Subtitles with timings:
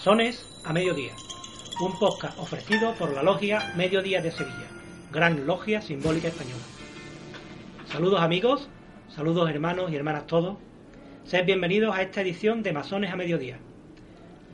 [0.00, 1.12] Masones a Mediodía,
[1.82, 4.66] un podcast ofrecido por la Logia Mediodía de Sevilla,
[5.12, 6.62] gran logia simbólica española.
[7.84, 8.70] Saludos amigos,
[9.14, 10.56] saludos hermanos y hermanas todos.
[11.24, 13.58] Sed bienvenidos a esta edición de Masones a Mediodía.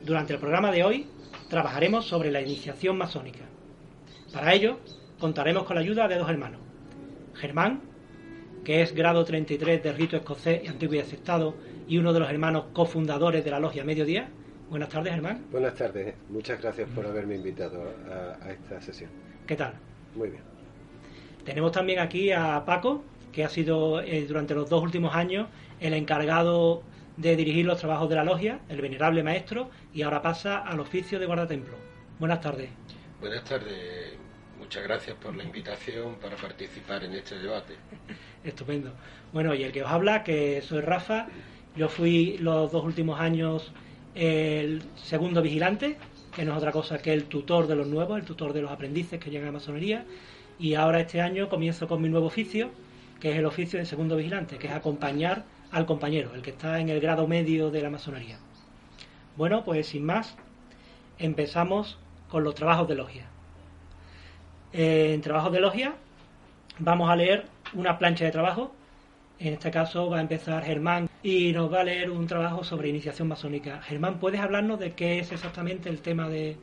[0.03, 1.07] Durante el programa de hoy
[1.47, 3.45] trabajaremos sobre la iniciación masónica.
[4.33, 4.81] Para ello
[5.17, 6.59] contaremos con la ayuda de dos hermanos.
[7.35, 7.83] Germán,
[8.65, 11.55] que es grado 33 del rito escocés y antiguo y aceptado
[11.87, 14.29] y uno de los hermanos cofundadores de la Logia Mediodía.
[14.69, 15.45] Buenas tardes, Germán.
[15.49, 19.09] Buenas tardes, muchas gracias por haberme invitado a, a esta sesión.
[19.45, 19.73] ¿Qué tal?
[20.13, 20.43] Muy bien.
[21.45, 23.01] Tenemos también aquí a Paco,
[23.31, 25.47] que ha sido eh, durante los dos últimos años
[25.79, 26.83] el encargado
[27.15, 31.17] de dirigir los trabajos de la logia, el venerable maestro, y ahora pasa al oficio
[31.17, 31.75] de guardatemplo.
[32.19, 32.69] Buenas tardes.
[33.21, 34.17] Buenas tardes,
[34.59, 37.75] muchas gracias por la invitación para participar en este debate.
[38.43, 38.91] Estupendo.
[39.31, 41.27] Bueno, y el que os habla, que soy Rafa,
[41.77, 43.71] yo fui los dos últimos años
[44.17, 45.97] el segundo vigilante,
[46.35, 48.71] que no es otra cosa que el tutor de los nuevos, el tutor de los
[48.71, 50.05] aprendices que llegan a masonería,
[50.59, 52.71] y ahora este año comienzo con mi nuevo oficio,
[53.19, 56.79] que es el oficio de segundo vigilante, que es acompañar al compañero, el que está
[56.79, 58.39] en el grado medio de la masonería.
[59.35, 60.35] Bueno, pues sin más,
[61.19, 63.27] empezamos con los trabajos de logia.
[64.73, 65.93] Eh, en trabajos de logia
[66.79, 68.73] vamos a leer una plancha de trabajo.
[69.39, 72.89] En este caso va a empezar Germán y nos va a leer un trabajo sobre
[72.89, 73.81] iniciación masónica.
[73.81, 76.57] Germán, ¿puedes hablarnos de qué es exactamente el tema de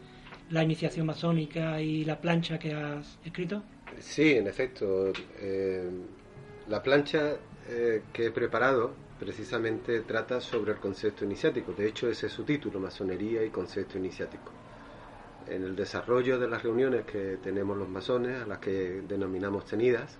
[0.50, 3.62] la iniciación masónica y la plancha que has escrito?
[4.00, 5.88] Sí, en efecto, eh,
[6.69, 7.37] la plancha
[7.69, 11.72] eh, que he preparado precisamente trata sobre el concepto iniciático.
[11.72, 14.53] De hecho, ese es su título, Masonería y Concepto Iniciático.
[15.48, 20.19] En el desarrollo de las reuniones que tenemos los masones, a las que denominamos tenidas,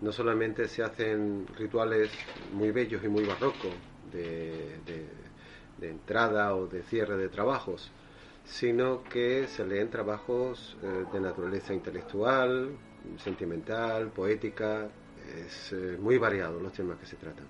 [0.00, 2.10] no solamente se hacen rituales
[2.52, 3.72] muy bellos y muy barrocos
[4.12, 7.90] de, de, entrada o de cierre de trabajos,
[8.44, 12.70] sino que se leen trabajos eh, de naturaleza intelectual,
[13.18, 14.88] sentimental, poética,
[15.46, 17.46] es eh, muy variado los temas que se tratan.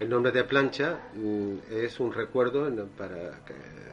[0.00, 3.40] El nombre de plancha mm, es un recuerdo para,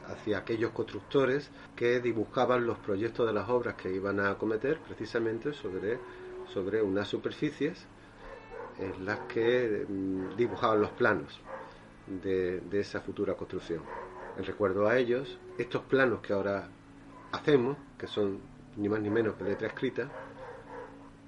[0.08, 5.54] hacia aquellos constructores que dibujaban los proyectos de las obras que iban a acometer precisamente
[5.54, 5.98] sobre,
[6.54, 7.86] sobre unas superficies
[8.80, 11.40] en las que mm, dibujaban los planos
[12.08, 13.82] de, de esa futura construcción.
[14.38, 16.68] En recuerdo a ellos, estos planos que ahora
[17.32, 18.40] hacemos, que son
[18.78, 20.10] ni más ni menos que letra escrita,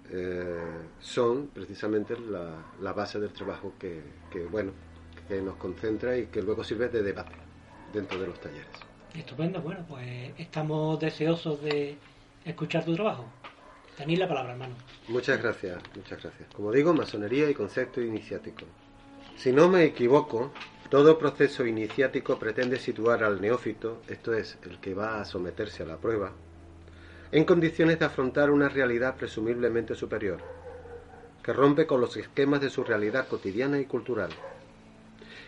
[0.09, 0.57] eh,
[0.99, 4.01] son precisamente la, la base del trabajo que,
[4.31, 4.71] que, bueno,
[5.27, 7.35] que nos concentra y que luego sirve de debate
[7.93, 8.67] dentro de los talleres.
[9.13, 11.97] Estupendo, bueno, pues estamos deseosos de
[12.45, 13.25] escuchar tu trabajo.
[13.97, 14.75] Tenéis la palabra, hermano.
[15.07, 16.47] Muchas gracias, muchas gracias.
[16.53, 18.65] Como digo, masonería y concepto iniciático.
[19.35, 20.53] Si no me equivoco,
[20.89, 25.87] todo proceso iniciático pretende situar al neófito, esto es, el que va a someterse a
[25.87, 26.31] la prueba,
[27.31, 30.41] en condiciones de afrontar una realidad presumiblemente superior,
[31.41, 34.29] que rompe con los esquemas de su realidad cotidiana y cultural.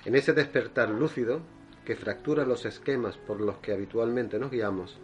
[0.06, 1.42] En ese despertar lúcido,
[1.86, 4.98] que fractura los esquemas por los que habitualmente nos guiamos,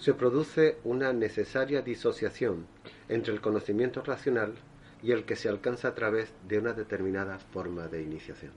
[0.00, 2.66] se produce una necesaria disociación
[3.10, 4.54] entre el conocimiento racional
[5.02, 8.52] y el que se alcanza a través de una determinada forma de iniciación.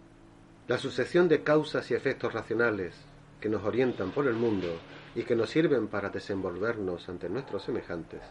[0.69, 2.95] La sucesión de causas y efectos racionales
[3.41, 4.69] que nos orientan por el mundo
[5.15, 8.21] y que nos sirven para desenvolvernos ante nuestros semejantes,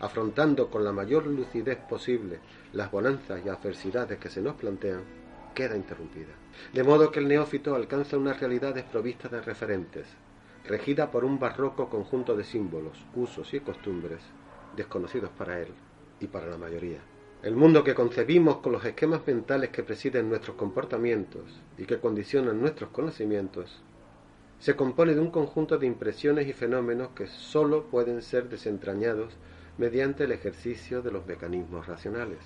[0.00, 2.40] afrontando con la mayor lucidez posible
[2.72, 5.02] las bonanzas y adversidades que se nos plantean,
[5.54, 6.34] queda interrumpida.
[6.72, 10.08] De modo que el neófito alcanza una realidad desprovista de referentes,
[10.64, 14.20] regida por un barroco conjunto de símbolos, usos y costumbres,
[14.76, 15.68] desconocidos para él
[16.20, 17.00] y para la mayoría.
[17.42, 22.60] El mundo que concebimos con los esquemas mentales que presiden nuestros comportamientos y que condicionan
[22.60, 23.82] nuestros conocimientos,
[24.58, 29.36] se compone de un conjunto de impresiones y fenómenos que sólo pueden ser desentrañados
[29.78, 32.40] mediante el ejercicio de los mecanismos racionales.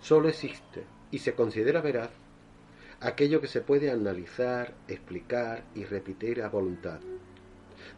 [0.00, 2.10] Sólo existe y se considera veraz
[3.00, 7.00] aquello que se puede analizar, explicar y repetir a voluntad,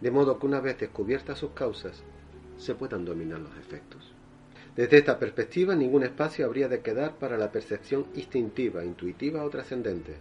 [0.00, 2.02] de modo que una vez descubiertas sus causas,
[2.58, 4.12] se puedan dominar los efectos.
[4.76, 10.16] Desde esta perspectiva, ningún espacio habría de quedar para la percepción instintiva, intuitiva o trascendente,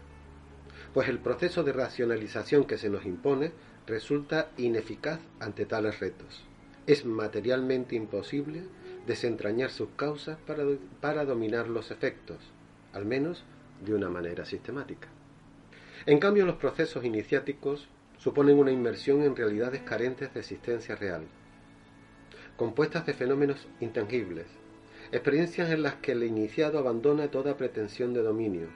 [0.94, 3.52] pues el proceso de racionalización que se nos impone
[3.86, 6.46] resulta ineficaz ante tales retos.
[6.88, 8.64] Es materialmente imposible
[9.06, 10.64] desentrañar sus causas para,
[11.02, 12.38] para dominar los efectos,
[12.94, 13.44] al menos
[13.86, 15.08] de una manera sistemática.
[16.06, 17.88] En cambio, los procesos iniciáticos
[18.18, 21.24] suponen una inmersión en realidades carentes de existencia real,
[22.58, 24.48] compuestas de fenómenos intangibles,
[25.12, 28.68] experiencias en las que el iniciado abandona toda pretensión de dominio,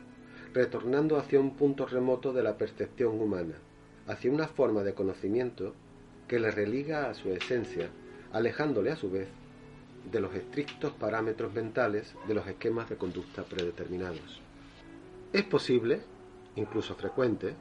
[0.54, 3.56] retornando hacia un punto remoto de la percepción humana,
[4.08, 5.74] hacia una forma de conocimiento
[6.28, 7.90] que le religa a su esencia,
[8.32, 9.28] alejándole a su vez
[10.12, 14.43] de los estrictos parámetros mentales de los esquemas de conducta predeterminados.
[15.34, 16.00] Es posible,
[16.56, 17.56] incluso frecuente,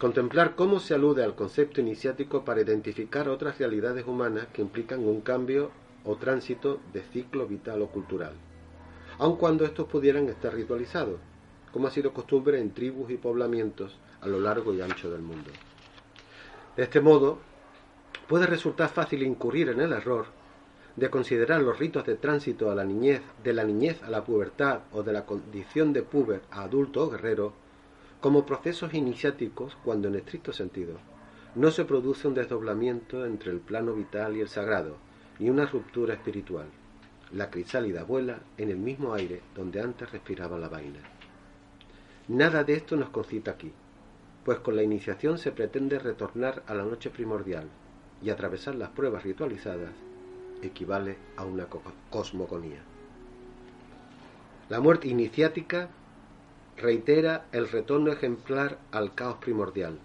[0.00, 5.20] contemplar cómo se alude al concepto iniciático para identificar otras realidades humanas que implican un
[5.20, 5.70] cambio
[6.04, 8.32] o tránsito de ciclo vital o cultural,
[9.18, 11.20] aun cuando estos pudieran estar ritualizados,
[11.70, 15.52] como ha sido costumbre en tribus y poblamientos a lo largo y ancho del mundo.
[16.76, 17.38] De este modo,
[18.26, 20.39] puede resultar fácil incurrir en el error
[20.96, 24.80] de considerar los ritos de tránsito a la niñez, de la niñez a la pubertad
[24.92, 27.52] o de la condición de puber a adulto o guerrero
[28.20, 30.98] como procesos iniciáticos cuando en estricto sentido
[31.54, 34.96] no se produce un desdoblamiento entre el plano vital y el sagrado,
[35.40, 36.66] ni una ruptura espiritual.
[37.32, 41.00] La crisálida vuela en el mismo aire donde antes respiraba la vaina.
[42.28, 43.72] Nada de esto nos concita aquí,
[44.44, 47.68] pues con la iniciación se pretende retornar a la noche primordial
[48.22, 49.90] y atravesar las pruebas ritualizadas
[50.62, 51.66] equivale a una
[52.10, 52.82] cosmogonía.
[54.68, 55.90] La muerte iniciática
[56.76, 59.98] reitera el retorno ejemplar al caos primordial,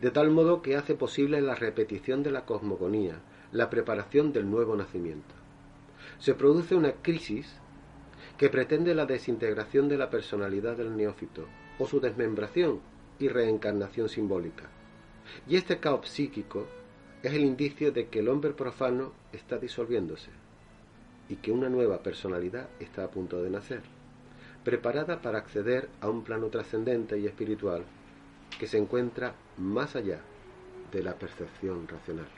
[0.00, 3.20] de tal modo que hace posible la repetición de la cosmogonía,
[3.52, 5.34] la preparación del nuevo nacimiento.
[6.18, 7.56] Se produce una crisis
[8.36, 11.46] que pretende la desintegración de la personalidad del neófito,
[11.78, 12.80] o su desmembración
[13.18, 14.64] y reencarnación simbólica.
[15.48, 16.66] Y este caos psíquico
[17.22, 20.30] es el indicio de que el hombre profano está disolviéndose
[21.28, 23.82] y que una nueva personalidad está a punto de nacer,
[24.64, 27.84] preparada para acceder a un plano trascendente y espiritual
[28.58, 30.20] que se encuentra más allá
[30.92, 32.28] de la percepción racional.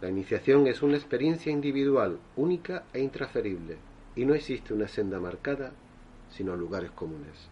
[0.00, 3.76] La iniciación es una experiencia individual, única e intransferible,
[4.16, 5.72] y no existe una senda marcada,
[6.30, 7.50] sino lugares comunes.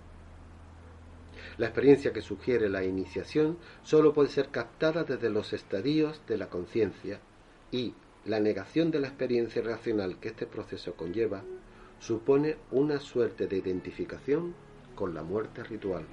[1.56, 6.48] La experiencia que sugiere la iniciación solo puede ser captada desde los estadios de la
[6.48, 7.20] conciencia
[7.70, 11.42] y la negación de la experiencia racional que este proceso conlleva
[11.98, 14.54] supone una suerte de identificación
[14.94, 16.04] con la muerte ritual.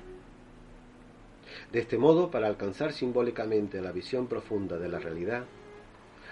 [1.71, 5.45] De este modo, para alcanzar simbólicamente la visión profunda de la realidad,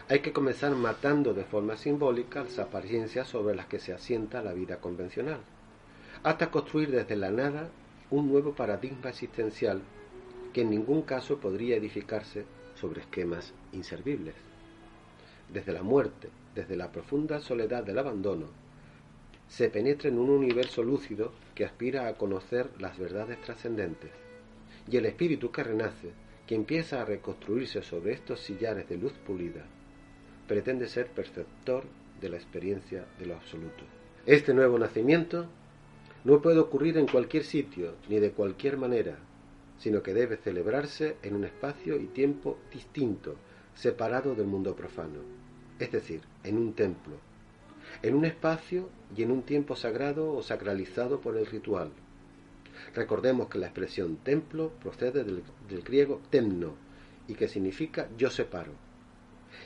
[0.09, 4.53] hay que comenzar matando de forma simbólica las apariencias sobre las que se asienta la
[4.53, 5.39] vida convencional,
[6.23, 7.69] hasta construir desde la nada
[8.11, 9.81] un nuevo paradigma existencial
[10.53, 12.45] que en ningún caso podría edificarse
[12.75, 14.35] sobre esquemas inservibles.
[15.51, 18.47] Desde la muerte, desde la profunda soledad del abandono,
[19.47, 24.11] se penetra en un universo lúcido que aspira a conocer las verdades trascendentes,
[24.89, 26.11] y el espíritu que renace,
[26.47, 29.63] que empieza a reconstruirse sobre estos sillares de luz pulida,
[30.47, 31.83] pretende ser perceptor
[32.19, 33.83] de la experiencia de lo absoluto.
[34.25, 35.47] Este nuevo nacimiento
[36.23, 39.17] no puede ocurrir en cualquier sitio ni de cualquier manera,
[39.77, 43.35] sino que debe celebrarse en un espacio y tiempo distinto,
[43.75, 45.19] separado del mundo profano,
[45.79, 47.15] es decir, en un templo,
[48.01, 51.91] en un espacio y en un tiempo sagrado o sacralizado por el ritual.
[52.95, 55.43] Recordemos que la expresión templo procede del,
[55.83, 56.75] griego temno
[57.27, 58.73] y que significa yo separo,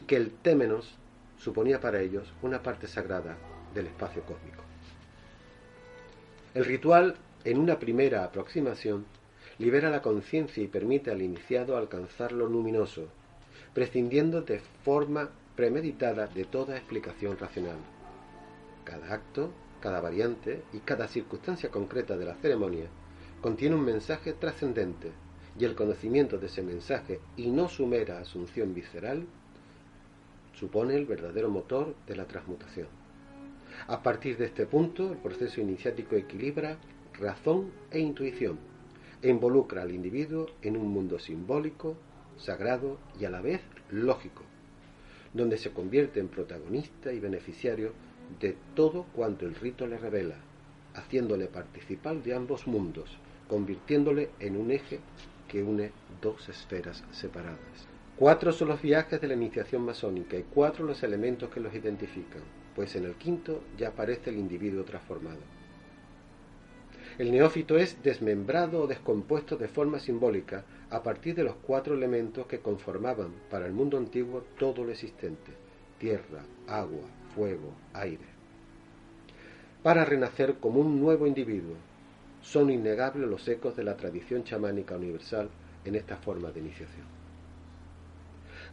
[0.07, 0.97] que el témenos
[1.37, 3.37] suponía para ellos una parte sagrada
[3.73, 4.66] del espacio cósmico.
[6.57, 9.05] El ritual, en una primera aproximación,
[9.59, 13.09] libera la conciencia y permite al iniciado alcanzar lo luminoso,
[13.75, 17.77] prescindiendo de forma premeditada de toda explicación racional.
[18.85, 22.87] Cada acto, cada variante y cada circunstancia concreta de la ceremonia
[23.39, 25.11] contiene un mensaje trascendente
[25.59, 29.27] y el conocimiento de ese mensaje y no su mera asunción visceral
[30.55, 32.96] supone el verdadero motor de la transmutación.
[33.85, 36.77] A partir de este punto, el proceso iniciático equilibra
[37.19, 38.57] razón e intuición
[39.21, 41.95] e involucra al individuo en un mundo simbólico,
[42.37, 44.43] sagrado y a la vez lógico,
[45.33, 47.93] donde se convierte en protagonista y beneficiario
[48.39, 50.35] de todo cuanto el rito le revela,
[50.93, 53.17] haciéndole participar de ambos mundos,
[53.47, 54.99] convirtiéndole en un eje
[55.47, 55.91] que une
[56.21, 57.87] dos esferas separadas.
[58.17, 62.41] Cuatro son los viajes de la iniciación masónica y cuatro los elementos que los identifican,
[62.77, 65.39] pues en el quinto ya aparece el individuo transformado.
[67.17, 72.45] El neófito es desmembrado o descompuesto de forma simbólica a partir de los cuatro elementos
[72.45, 75.53] que conformaban para el mundo antiguo todo lo existente,
[75.97, 78.27] tierra, agua, fuego, aire.
[79.81, 81.77] Para renacer como un nuevo individuo,
[82.43, 85.49] son innegables los ecos de la tradición chamánica universal
[85.83, 87.07] en esta forma de iniciación.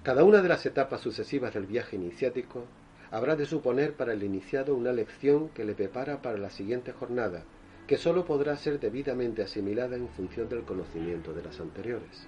[0.02, 2.66] Cada una de las etapas sucesivas del viaje iniciático
[3.14, 7.44] habrá de suponer para el iniciado una lección que le prepara para la siguiente jornada,
[7.86, 12.26] que sólo podrá ser debidamente asimilada en función del conocimiento de las anteriores.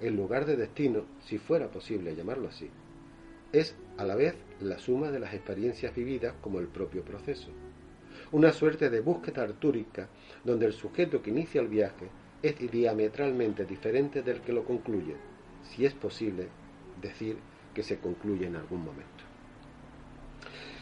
[0.00, 2.70] El lugar de destino, si fuera posible llamarlo así,
[3.52, 7.50] es a la vez la suma de las experiencias vividas como el propio proceso.
[8.32, 10.08] Una suerte de búsqueda artúrica
[10.42, 12.08] donde el sujeto que inicia el viaje
[12.42, 15.16] es diametralmente diferente del que lo concluye,
[15.62, 16.48] si es posible
[17.02, 17.36] decir
[17.74, 19.09] que se concluye en algún momento.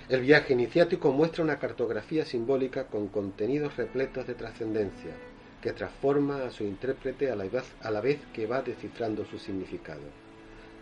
[0.08, 5.12] El viaje iniciático muestra una cartografía simbólica con contenidos repletos de trascendencia,
[5.60, 10.00] que transforma a su intérprete a la, vez, que va descifrando su significado.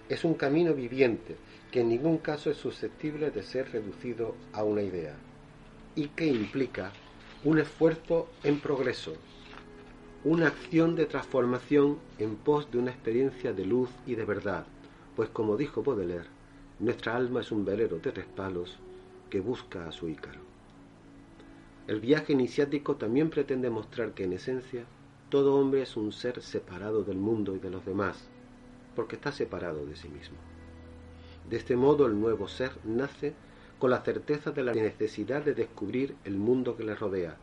[0.09, 1.35] Es un camino viviente
[1.73, 5.17] que en ningún caso es susceptible de ser reducido a una idea
[5.97, 6.93] y que implica
[7.43, 9.15] un esfuerzo en progreso,
[10.23, 14.67] una acción de transformación en pos de una experiencia de luz y de verdad,
[15.17, 16.29] pues como dijo Baudelaire,
[16.79, 18.79] nuestra alma es un velero de tres palos
[19.31, 20.41] que busca a su ícaro.
[21.87, 24.85] El viaje iniciático también pretende mostrar que en esencia
[25.29, 28.29] todo hombre es un ser separado del mundo y de los demás,
[28.95, 30.37] porque está separado de sí mismo.
[31.49, 33.35] De este modo el nuevo ser nace
[33.79, 37.37] con la certeza de la necesidad de descubrir el mundo que le rodea,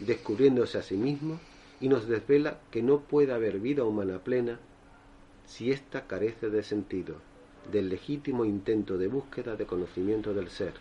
[0.00, 1.38] descubriéndose a sí mismo
[1.80, 4.58] y nos desvela que no puede haber vida humana plena
[5.46, 7.16] si ésta carece de sentido,
[7.70, 10.72] del legítimo intento de búsqueda de conocimiento del ser,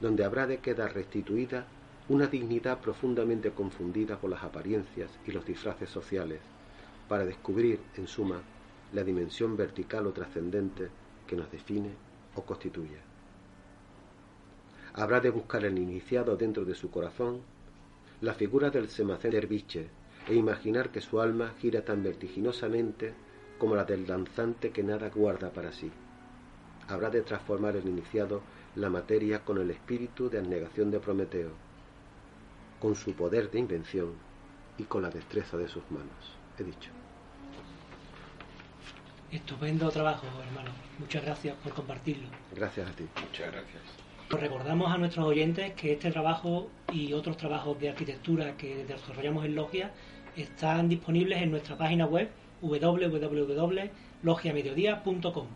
[0.00, 1.66] donde habrá de quedar restituida
[2.08, 6.40] una dignidad profundamente confundida por las apariencias y los disfraces sociales,
[7.08, 8.42] para descubrir, en suma,
[8.92, 10.88] la dimensión vertical o trascendente
[11.26, 11.90] que nos define
[12.34, 12.98] o constituye.
[14.94, 17.40] Habrá de buscar el iniciado dentro de su corazón
[18.20, 19.88] la figura del semacén derviche
[20.28, 23.12] e imaginar que su alma gira tan vertiginosamente
[23.58, 25.90] como la del danzante que nada guarda para sí.
[26.88, 28.42] Habrá de transformar el iniciado
[28.76, 31.50] la materia con el espíritu de abnegación de Prometeo,
[32.80, 34.12] con su poder de invención
[34.78, 36.36] y con la destreza de sus manos.
[36.58, 36.90] He dicho.
[39.30, 40.70] Estupendo trabajo, hermano.
[40.98, 42.28] Muchas gracias por compartirlo.
[42.54, 43.04] Gracias a ti.
[43.20, 43.82] Muchas gracias.
[44.30, 49.54] Recordamos a nuestros oyentes que este trabajo y otros trabajos de arquitectura que desarrollamos en
[49.54, 49.92] Logia
[50.36, 55.46] están disponibles en nuestra página web www.logiamediodía.com.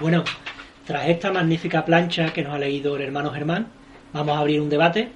[0.00, 0.24] Bueno,
[0.86, 3.70] tras esta magnífica plancha que nos ha leído el hermano Germán,
[4.14, 5.12] vamos a abrir un debate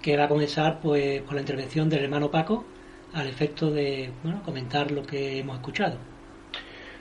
[0.00, 2.64] que va a comenzar pues con la intervención del hermano Paco
[3.12, 5.98] al efecto de bueno, comentar lo que hemos escuchado.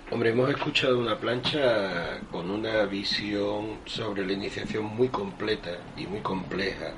[0.09, 6.21] Hombre, hemos escuchado una plancha con una visión sobre la iniciación muy completa y muy
[6.21, 6.93] compleja,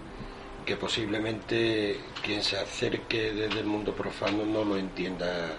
[0.65, 5.57] que posiblemente quien se acerque desde el mundo profano no lo entienda,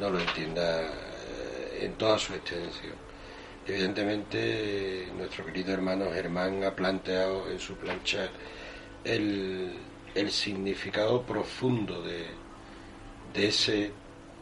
[0.00, 3.03] no lo entienda eh, en toda su extensión.
[3.66, 8.28] Evidentemente, nuestro querido hermano Germán ha planteado en su plancha
[9.04, 9.72] el,
[10.14, 12.26] el significado profundo de,
[13.32, 13.90] de ese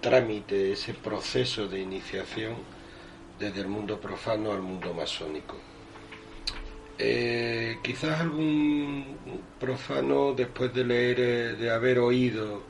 [0.01, 2.57] trámite, ese proceso de iniciación
[3.39, 5.57] desde el mundo profano al mundo masónico.
[6.99, 9.19] Eh, quizás algún
[9.61, 12.63] profano, después de leer, eh, de haber oído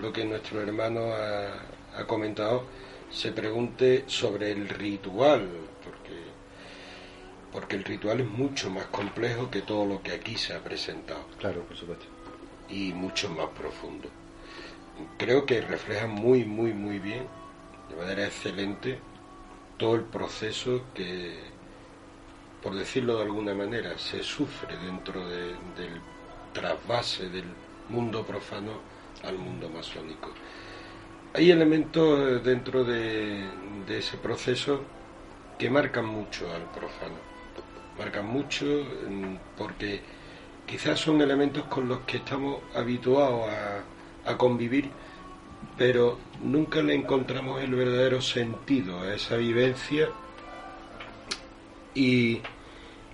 [0.00, 2.64] lo que nuestro hermano ha, ha comentado,
[3.10, 5.48] se pregunte sobre el ritual,
[7.52, 11.26] porque el ritual es mucho más complejo que todo lo que aquí se ha presentado
[11.38, 12.06] Claro, por supuesto.
[12.68, 14.08] y mucho más profundo.
[15.18, 17.28] Creo que refleja muy, muy, muy bien,
[17.88, 19.00] de manera excelente,
[19.78, 21.52] todo el proceso que,
[22.60, 26.02] por decirlo de alguna manera, se sufre dentro de- del
[26.52, 27.56] trasvase del
[27.88, 28.84] mundo profano
[29.22, 30.32] al mundo masónico.
[31.34, 33.50] Hay elementos dentro de,
[33.86, 34.86] de ese proceso
[35.58, 37.20] que marcan mucho al profano.
[38.02, 38.66] Marcan mucho
[39.56, 40.00] porque
[40.66, 43.84] quizás son elementos con los que estamos habituados a,
[44.28, 44.90] a convivir,
[45.78, 50.08] pero nunca le encontramos el verdadero sentido a esa vivencia
[51.94, 52.40] y,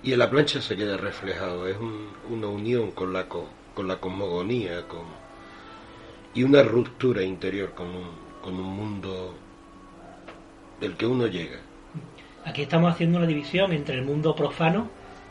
[0.02, 1.68] y en la plancha se queda reflejado.
[1.68, 5.04] Es un- una unión con la, co- con la cosmogonía con,
[6.32, 8.08] y una ruptura interior con un,
[8.40, 9.34] con un mundo
[10.80, 11.58] del que uno llega.
[12.44, 14.88] Aquí estamos haciendo una división entre el mundo profano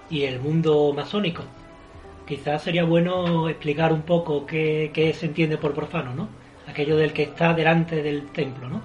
[0.09, 1.43] y el mundo masónico.
[2.27, 6.27] Quizás sería bueno explicar un poco qué, se entiende por profano, ¿no?
[6.67, 8.81] Aquello del que está delante del templo, ¿no?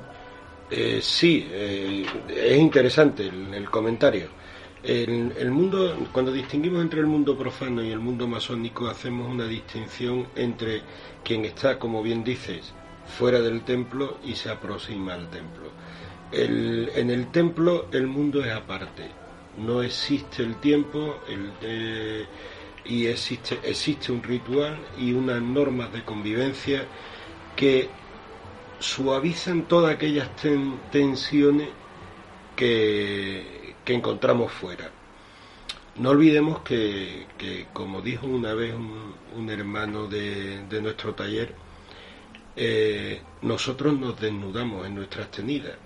[0.71, 4.29] Eh, sí, eh, es interesante el, comentario.
[4.83, 10.27] El mundo, cuando distinguimos entre el mundo profano y el mundo masónico, hacemos una distinción
[10.35, 10.83] entre
[11.23, 12.73] quien está, como bien dices,
[13.07, 15.62] fuera del templo y se aproxima al templo.
[16.33, 19.03] En el templo el mundo es aparte,
[19.59, 21.19] no existe el tiempo
[21.61, 22.25] eh,
[22.87, 26.85] y existe, un ritual y unas normas de convivencia
[27.55, 27.89] que
[28.79, 31.69] suavizan todas aquellas ten- tensiones
[32.57, 34.91] que, encontramos fuera.
[35.97, 37.27] No olvidemos que,
[37.75, 41.53] como dijo una vez un, hermano de, de nuestro taller,
[42.57, 45.77] eh, nosotros nos desnudamos en nuestras tenidas,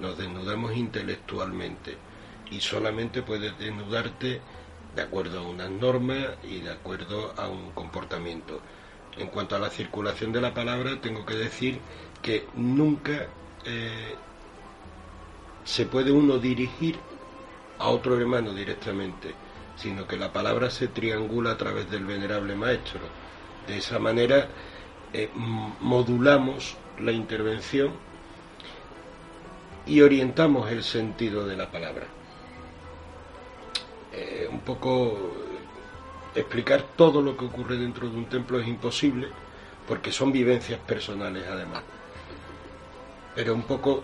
[0.00, 1.96] nos desnudamos intelectualmente
[2.50, 4.40] y solamente puedes desnudarte
[4.94, 8.60] de acuerdo a unas normas y de acuerdo a un comportamiento.
[9.18, 11.78] En cuanto a la circulación de la palabra, tengo que decir
[12.22, 13.26] que nunca
[13.64, 14.14] eh,
[15.64, 16.96] se puede uno dirigir
[17.78, 19.34] a otro hermano directamente,
[19.76, 23.00] sino que la palabra se triangula a través del venerable maestro.
[23.66, 24.48] De esa manera
[25.12, 25.30] eh,
[25.80, 27.92] modulamos la intervención
[29.86, 32.06] y orientamos el sentido de la palabra.
[34.12, 35.12] Eh, un poco
[36.34, 39.28] eh, explicar todo lo que ocurre dentro de un templo es imposible
[39.86, 41.82] porque son vivencias personales además.
[43.34, 44.02] Pero un poco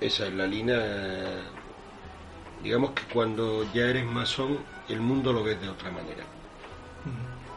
[0.00, 1.40] esa es la línea, eh,
[2.62, 6.24] digamos que cuando ya eres masón el mundo lo ves de otra manera.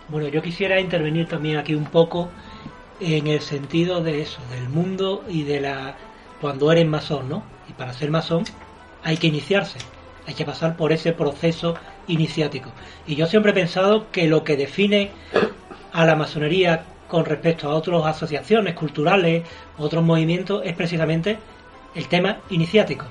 [0.10, 2.30] Bueno, yo quisiera intervenir también aquí un poco
[3.00, 5.96] en el sentido de eso, del mundo y de la...
[6.43, 7.41] cuando eres masón, ¿no?
[7.69, 8.43] Y para ser masón
[9.01, 9.79] hay que iniciarse,
[10.27, 11.75] hay que pasar por ese proceso
[12.08, 12.69] iniciático.
[13.08, 15.12] Y yo siempre he pensado que lo que define
[15.93, 19.43] a la masonería con respecto a otras asociaciones culturales,
[19.77, 21.38] otros movimientos, es precisamente
[21.95, 23.06] el tema iniciático.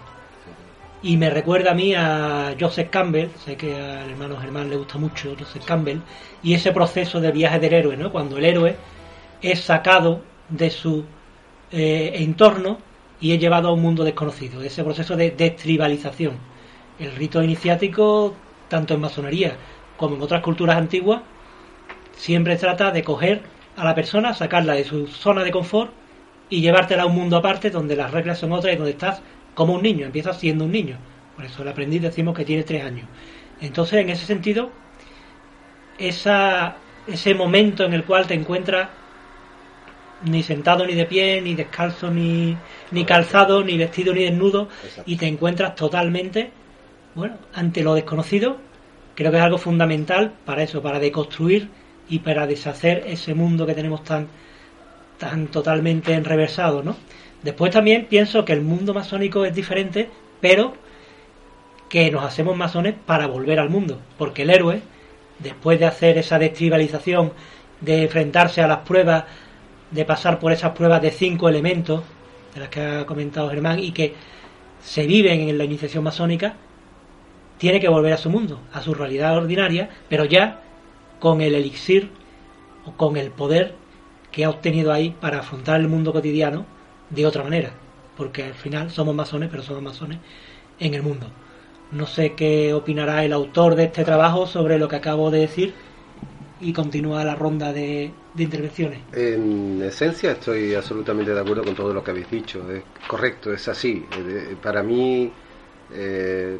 [1.02, 4.98] Y me recuerda a mí a Joseph Campbell, sé que al hermano Germán le gusta
[4.98, 6.00] mucho Joseph Campbell,
[6.42, 8.12] y ese proceso de viaje del héroe, ¿no?
[8.12, 8.76] Cuando el héroe
[9.40, 11.06] es sacado de su
[11.70, 12.91] eh, entorno
[13.22, 16.32] y es llevado a un mundo desconocido, ese proceso de destribalización.
[16.98, 18.34] El rito iniciático,
[18.68, 19.56] tanto en masonería
[19.96, 21.22] como en otras culturas antiguas,
[22.16, 23.42] siempre trata de coger
[23.76, 25.92] a la persona, sacarla de su zona de confort
[26.50, 29.22] y llevártela a un mundo aparte donde las reglas son otras y donde estás
[29.54, 30.96] como un niño, empiezas siendo un niño.
[31.36, 33.06] Por eso el aprendiz decimos que tiene tres años.
[33.60, 34.70] Entonces, en ese sentido,
[35.96, 36.74] esa,
[37.06, 38.88] ese momento en el cual te encuentras
[40.24, 42.56] ni sentado ni de pie, ni descalzo, ni,
[42.90, 45.10] ni calzado, ni vestido, ni desnudo, Exacto.
[45.10, 46.50] y te encuentras totalmente,
[47.14, 48.58] bueno, ante lo desconocido,
[49.14, 51.68] creo que es algo fundamental para eso, para deconstruir
[52.08, 54.28] y para deshacer ese mundo que tenemos tan,
[55.18, 56.96] tan totalmente enreversado, ¿no?
[57.42, 60.08] Después también pienso que el mundo masónico es diferente,
[60.40, 60.74] pero
[61.88, 64.80] que nos hacemos masones para volver al mundo, porque el héroe,
[65.40, 67.32] después de hacer esa destribalización,
[67.80, 69.24] de enfrentarse a las pruebas,
[69.92, 72.02] de pasar por esas pruebas de cinco elementos,
[72.54, 74.14] de las que ha comentado Germán, y que
[74.82, 76.54] se viven en la iniciación masónica,
[77.58, 80.62] tiene que volver a su mundo, a su realidad ordinaria, pero ya
[81.20, 82.10] con el elixir
[82.84, 83.74] o con el poder
[84.32, 86.66] que ha obtenido ahí para afrontar el mundo cotidiano
[87.10, 87.72] de otra manera,
[88.16, 90.18] porque al final somos masones, pero somos masones
[90.80, 91.28] en el mundo.
[91.92, 95.74] No sé qué opinará el autor de este trabajo sobre lo que acabo de decir
[96.62, 99.00] y continúa la ronda de, de intervenciones.
[99.12, 102.70] En esencia estoy absolutamente de acuerdo con todo lo que habéis dicho.
[102.70, 104.04] Es correcto, es así.
[104.62, 105.30] Para mí
[105.94, 106.58] eh,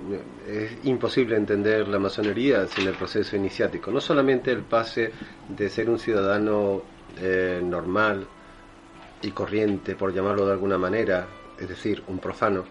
[0.48, 3.90] es imposible entender la masonería sin el proceso iniciático.
[3.90, 5.12] No solamente el pase
[5.48, 6.82] de ser un ciudadano
[7.20, 8.26] eh, normal
[9.22, 11.26] y corriente, por llamarlo de alguna manera,
[11.58, 12.64] es decir, un profano,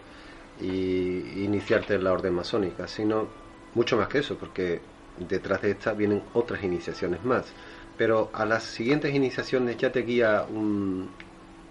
[0.60, 3.26] y iniciarte en la orden masónica, sino
[3.74, 4.80] mucho más que eso, porque
[5.28, 7.52] detrás de esta vienen otras iniciaciones más.
[7.96, 11.10] Pero a las siguientes iniciaciones ya te guía un-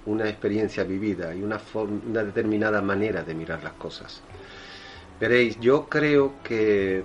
[0.06, 1.60] una experiencia vivida y una,
[2.24, 4.22] determinada manera de mirar las cosas.
[5.20, 7.04] Veréis, yo creo que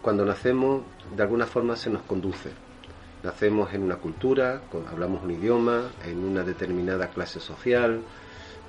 [0.00, 0.82] cuando nacemos,
[1.16, 2.50] de alguna forma se nos conduce.
[3.22, 8.00] Nacemos en una cultura, hablamos un idioma, en una determinada clase social,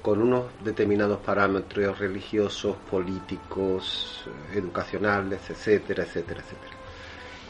[0.03, 6.72] con unos determinados parámetros religiosos, políticos, educacionales, etcétera, etcétera, etcétera.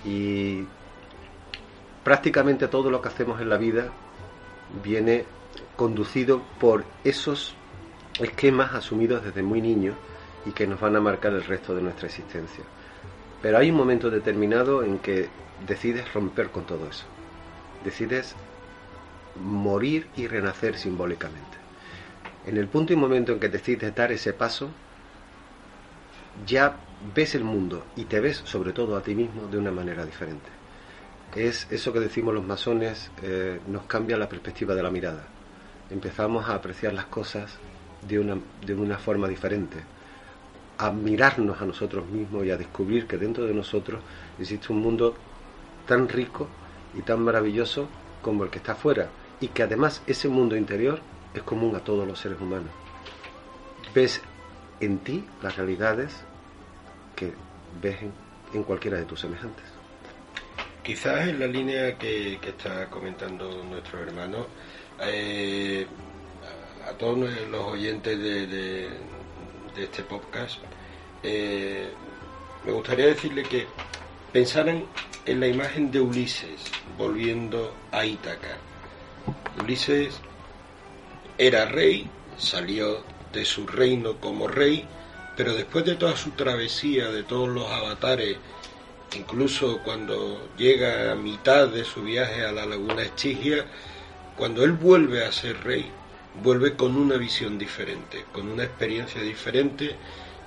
[0.05, 0.65] Y
[2.03, 3.91] prácticamente todo lo que hacemos en la vida
[4.83, 5.25] viene
[5.75, 7.55] conducido por esos
[8.19, 9.95] esquemas asumidos desde muy niños
[10.45, 12.63] y que nos van a marcar el resto de nuestra existencia.
[13.41, 15.29] Pero hay un momento determinado en que
[15.67, 17.05] decides romper con todo eso.
[17.83, 18.35] Decides
[19.35, 21.57] morir y renacer simbólicamente.
[22.45, 24.69] En el punto y momento en que decides dar ese paso,
[26.45, 26.75] ya
[27.13, 30.49] ves el mundo y te ves sobre todo a ti mismo de una manera diferente.
[31.35, 35.25] Es eso que decimos los masones, eh, nos cambia la perspectiva de la mirada.
[35.89, 37.57] Empezamos a apreciar las cosas
[38.07, 39.77] de una, de una forma diferente,
[40.77, 44.01] a mirarnos a nosotros mismos y a descubrir que dentro de nosotros
[44.39, 45.15] existe un mundo
[45.87, 46.47] tan rico
[46.93, 47.87] y tan maravilloso
[48.21, 50.99] como el que está afuera y que además ese mundo interior
[51.33, 52.69] es común a todos los seres humanos.
[53.93, 54.21] Ves
[54.79, 56.23] en ti las realidades
[57.15, 57.33] que
[57.81, 57.97] ves
[58.53, 59.65] en, cualquiera de tus semejantes.
[60.83, 64.47] Quizás en la línea que, está comentando nuestro hermano,
[65.01, 65.87] eh,
[66.87, 67.17] a todos
[67.49, 68.89] los oyentes de
[69.77, 70.59] este podcast,
[71.23, 71.87] eh,
[72.65, 73.65] me gustaría decirle que
[74.33, 74.85] pensaran
[75.25, 76.61] en la imagen de Ulises
[76.97, 78.57] volviendo a Ítaca.
[79.61, 80.19] Ulises
[81.37, 84.85] era rey, salió de su reino como rey,
[85.35, 88.37] pero después de toda su travesía, de todos los avatares,
[89.17, 93.65] incluso cuando llega a mitad de su viaje a la laguna Estigia,
[94.37, 95.91] cuando él vuelve a ser rey,
[96.43, 99.95] vuelve con una visión diferente, con una experiencia diferente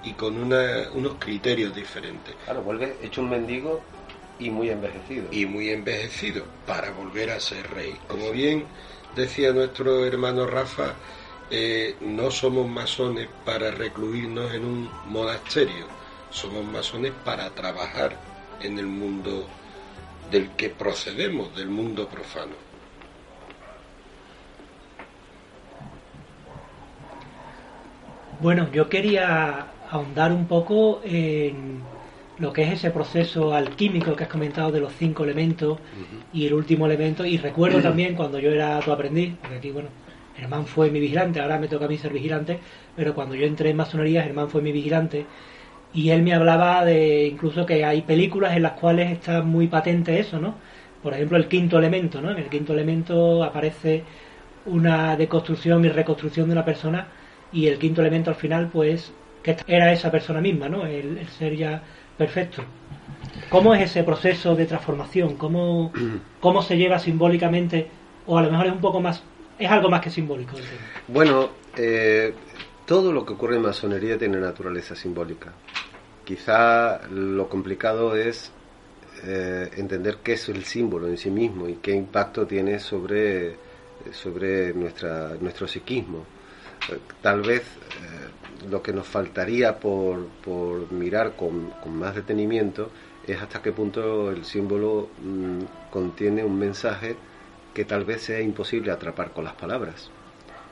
[0.04, 2.34] y con una- unos criterios diferentes.
[2.44, 3.82] Claro, vuelve hecho un mendigo
[4.38, 5.28] y muy envejecido.
[5.30, 7.96] y muy envejecido para volver a ser rey.
[8.08, 8.64] Como bien
[9.14, 10.92] decía nuestro hermano Rafa,
[11.50, 15.86] eh, no somos masones para recluirnos en un monasterio,
[16.30, 18.16] somos masones para trabajar
[18.60, 19.46] en el mundo
[20.30, 22.54] del que procedemos, del mundo profano.
[28.40, 31.80] Bueno, yo quería ahondar un poco en
[32.38, 35.78] lo que es ese proceso alquímico que has comentado de los cinco elementos
[36.32, 37.24] y el último elemento.
[37.24, 39.88] Y recuerdo también cuando yo era tu aprendiz, porque aquí, bueno,
[40.36, 42.58] Germán fue mi vigilante, ahora me toca a mí ser vigilante,
[42.94, 45.26] pero cuando yo entré en masonería, Germán fue mi vigilante.
[45.94, 50.18] Y él me hablaba de incluso que hay películas en las cuales está muy patente
[50.20, 50.54] eso, ¿no?
[51.02, 52.30] Por ejemplo, el quinto elemento, ¿no?
[52.30, 54.04] En el quinto elemento aparece
[54.66, 57.08] una deconstrucción y reconstrucción de una persona
[57.52, 60.84] y el quinto elemento al final pues que era esa persona misma, ¿no?
[60.86, 61.82] El, el ser ya
[62.18, 62.62] perfecto.
[63.48, 65.36] ¿Cómo es ese proceso de transformación?
[65.36, 65.92] ¿Cómo,
[66.40, 67.88] ¿Cómo se lleva simbólicamente?
[68.26, 69.22] O a lo mejor es un poco más,
[69.58, 70.56] es algo más que simbólico.
[71.08, 72.32] Bueno, eh,
[72.84, 75.52] todo lo que ocurre en masonería tiene naturaleza simbólica.
[76.24, 78.50] Quizá lo complicado es
[79.24, 83.56] eh, entender qué es el símbolo en sí mismo y qué impacto tiene sobre,
[84.12, 86.24] sobre nuestra, nuestro psiquismo.
[86.90, 87.62] Eh, Tal vez
[88.70, 92.90] lo que nos faltaría por, por mirar con, con más detenimiento
[93.26, 97.16] es hasta qué punto el símbolo mm, contiene un mensaje
[97.76, 100.08] que tal vez sea imposible atrapar con las palabras.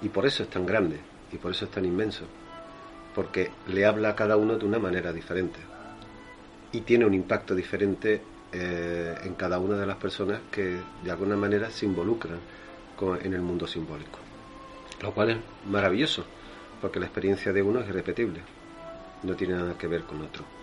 [0.01, 2.25] Y por eso es tan grande y por eso es tan inmenso.
[3.15, 5.59] Porque le habla a cada uno de una manera diferente.
[6.73, 11.37] Y tiene un impacto diferente eh, en cada una de las personas que de alguna
[11.37, 12.39] manera se involucran
[13.23, 14.21] en el mundo simbólico.
[15.03, 15.37] Lo cual es
[15.69, 16.25] maravilloso,
[16.81, 18.41] porque la experiencia de uno es irrepetible.
[19.25, 20.54] No tiene nada que ver con otro.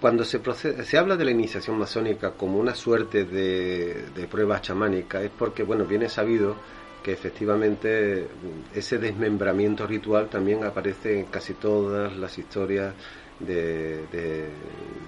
[0.00, 4.60] Cuando se, procede- se habla de la iniciación masónica como una suerte de, de prueba
[4.62, 6.56] chamánica, es porque, bueno, viene sabido
[7.02, 12.94] que efectivamente mm, ese desmembramiento ritual también aparece en casi todas las historias
[13.38, 14.06] de,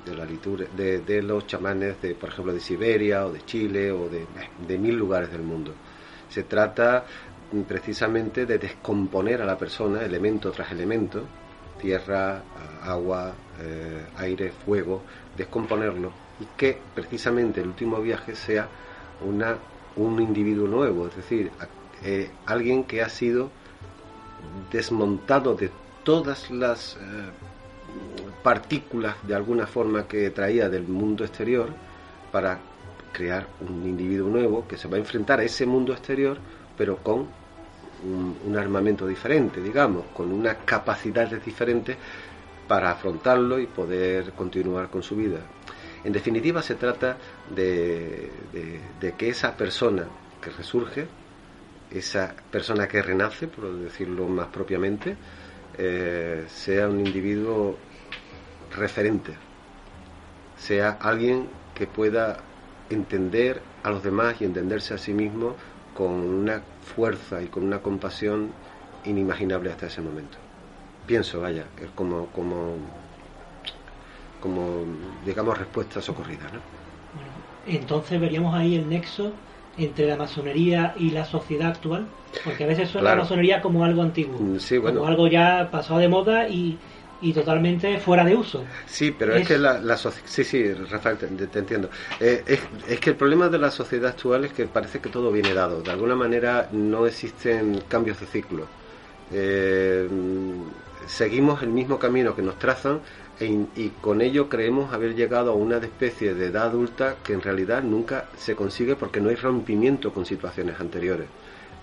[0.05, 3.91] de, la litur- de, de los chamanes, de, por ejemplo, de Siberia o de Chile
[3.91, 4.27] o de,
[4.59, 5.73] de mil lugares del mundo.
[6.29, 7.07] Se trata
[7.53, 11.27] mm, precisamente de descomponer a la persona elemento tras elemento
[11.79, 12.43] tierra,
[12.83, 15.03] agua, eh, aire, fuego,
[15.37, 18.69] descomponerlo y que precisamente el último viaje sea
[19.27, 19.57] una,
[19.97, 21.51] un individuo nuevo, es decir,
[22.03, 23.51] eh, alguien que ha sido
[24.71, 25.71] desmontado de
[26.05, 26.99] todas las eh,
[28.43, 31.71] partículas de alguna forma que traía del mundo exterior
[32.31, 32.61] para
[33.13, 36.39] crear un individuo nuevo que se va a enfrentar a ese mundo exterior
[36.77, 37.27] pero con
[38.05, 41.97] un, armamento diferente, digamos, con unas capacidades diferentes
[42.67, 45.41] para afrontarlo y poder continuar con su vida.
[46.05, 47.17] En definitiva, se trata
[47.55, 48.31] de
[49.17, 50.07] que esa persona
[50.41, 51.07] que resurge,
[51.91, 55.17] esa persona que renace, por decirlo más propiamente,
[55.77, 57.77] eh, sea un individuo
[58.77, 59.33] referente,
[60.57, 62.39] sea alguien que pueda
[62.91, 65.57] entender a los demás y entenderse a sí mismo
[65.99, 66.63] con una
[66.95, 68.51] fuerza y con una compasión
[69.05, 70.39] inimaginable hasta ese momento.
[71.09, 72.77] Pienso, vaya, es como, como,
[74.41, 74.85] como
[75.27, 76.61] digamos, respuesta socorrida, ¿no?
[77.17, 77.33] Bueno,
[77.67, 79.33] entonces veríamos ahí el nexo
[79.77, 82.07] entre la masonería y la sociedad actual,
[82.45, 83.17] porque a veces suena Claro.
[83.17, 85.01] la masonería como algo antiguo, sí, bueno.
[85.01, 86.79] como algo ya pasado de moda y,
[87.21, 88.71] y totalmente fuera de uso.
[88.87, 91.91] Sí, pero es, Es- que la, la soci- sí, sí, Rafael, te, te entiendo.
[92.19, 95.31] Eh, es, es que el problema de la sociedad actual es que parece que todo
[95.33, 95.83] viene dado.
[95.83, 98.71] De alguna manera no existen cambios de ciclo.
[99.31, 100.09] Eh,
[101.07, 103.03] seguimos el mismo camino que nos trazan
[103.39, 107.35] e in- y con ello creemos haber llegado a una especie de edad adulta que
[107.35, 111.31] en realidad nunca se consigue porque no hay rompimiento con situaciones anteriores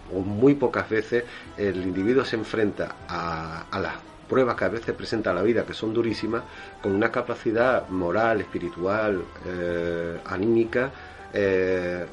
[0.07, 3.95] o muy pocas veces el individuo se enfrenta a, a las
[4.27, 6.43] pruebas que a veces presenta la vida, que son durísimas,
[6.81, 10.91] con una capacidad moral, espiritual, eh, anímica,
[11.33, 12.05] eh,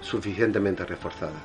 [0.00, 1.40] suficientemente reforzada.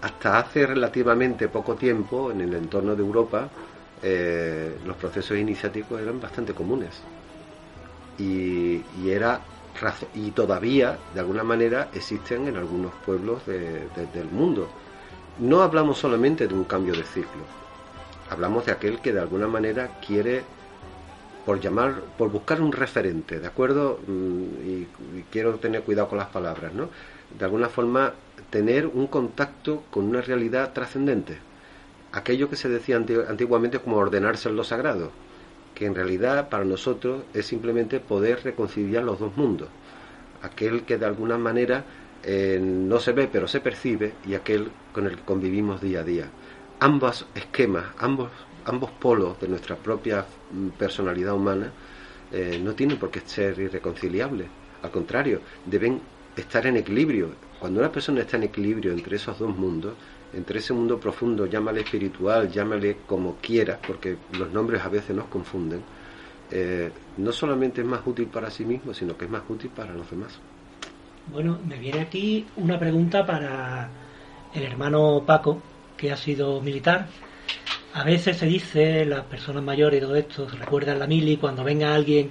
[0.00, 3.48] Hasta hace relativamente poco tiempo, en el entorno de Europa,
[4.02, 7.02] eh, los procesos iniciáticos eran bastante comunes.
[8.18, 9.40] Y, era
[10.14, 14.68] y todavía, de alguna manera, existen en algunos pueblos de- de- del mundo.
[15.38, 17.44] No hablamos solamente de un cambio de ciclo,
[18.30, 20.42] hablamos de aquel que de alguna manera quiere
[21.44, 24.00] por llamar, por buscar un referente, ¿de acuerdo?
[24.06, 24.86] Mm, Y,
[25.30, 26.88] quiero tener cuidado con las palabras, ¿no?
[27.38, 28.12] De alguna forma,
[28.50, 31.38] tener un contacto con una realidad trascendente.
[32.12, 35.10] Aquello que se decía anti- antiguamente como ordenarse en lo sagrado,
[35.74, 39.68] que en realidad para nosotros es simplemente poder reconciliar los dos mundos.
[40.42, 41.84] Aquel que de alguna manera
[42.24, 46.04] eh, no se ve pero se percibe y aquel con el que convivimos día a
[46.04, 46.26] día.
[46.80, 48.30] Ambos esquemas, ambos,
[48.66, 51.72] ambos polos de nuestra propia mm, personalidad humana
[52.32, 54.46] eh, no tienen por qué ser irreconciliables.
[54.82, 56.00] Al contrario, deben
[56.36, 57.30] estar en equilibrio.
[57.58, 59.94] Cuando una persona está en equilibrio entre esos dos mundos,
[60.34, 65.26] entre ese mundo profundo, llámale espiritual, llámale como quieras, porque los nombres a veces nos
[65.26, 65.80] confunden,
[66.50, 69.94] eh, no solamente es más útil para sí mismo, sino que es más útil para
[69.94, 70.38] los demás.
[71.32, 73.88] Bueno, me viene aquí una pregunta para
[74.54, 75.60] el hermano Paco,
[75.96, 77.06] que ha sido militar.
[77.94, 81.64] A veces se dice, las personas mayores y todo esto, se recuerdan la mili, cuando
[81.64, 82.30] venga alguien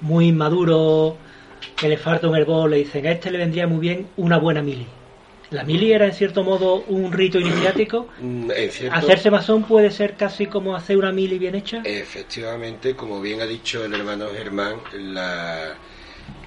[0.00, 1.16] muy maduro,
[1.76, 4.62] que le falta un herbol, le dicen, a este le vendría muy bien una buena
[4.62, 4.86] mili.
[5.50, 8.08] La mili era en cierto modo un rito iniciático.
[8.20, 11.82] Mm, En cierto, Hacerse masón puede ser casi como hacer una mili bien hecha.
[11.84, 15.74] Efectivamente, como bien ha dicho el hermano Germán, la-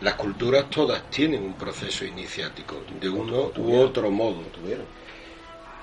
[0.02, 4.44] las culturas todas tienen un proceso iniciático, de uno u otro modo.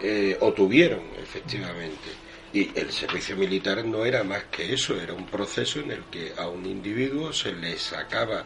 [0.00, 2.11] Eh, o tuvieron, efectivamente.
[2.52, 6.32] Y el servicio militar no era más que eso, era un proceso en el que
[6.37, 8.44] a un individuo se le sacaba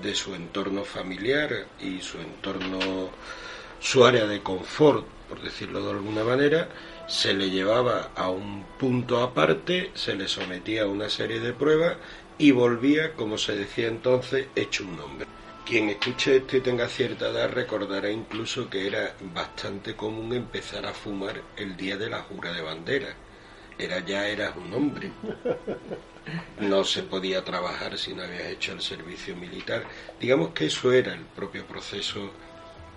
[0.00, 3.10] de su entorno familiar y su entorno,
[3.80, 6.68] su área de confort, por decirlo de alguna manera,
[7.06, 11.96] se le llevaba a un punto aparte, se le sometía a una serie de pruebas
[12.38, 15.26] y volvía, como se decía entonces, hecho un hombre.
[15.70, 20.92] Quien escuche esto y tenga cierta edad recordará incluso que era bastante común empezar a
[20.92, 23.14] fumar el día de la jura de bandera.
[23.78, 25.12] Era ya eras un hombre.
[26.58, 29.84] No se podía trabajar si no habías hecho el servicio militar.
[30.18, 32.32] Digamos que eso era el propio proceso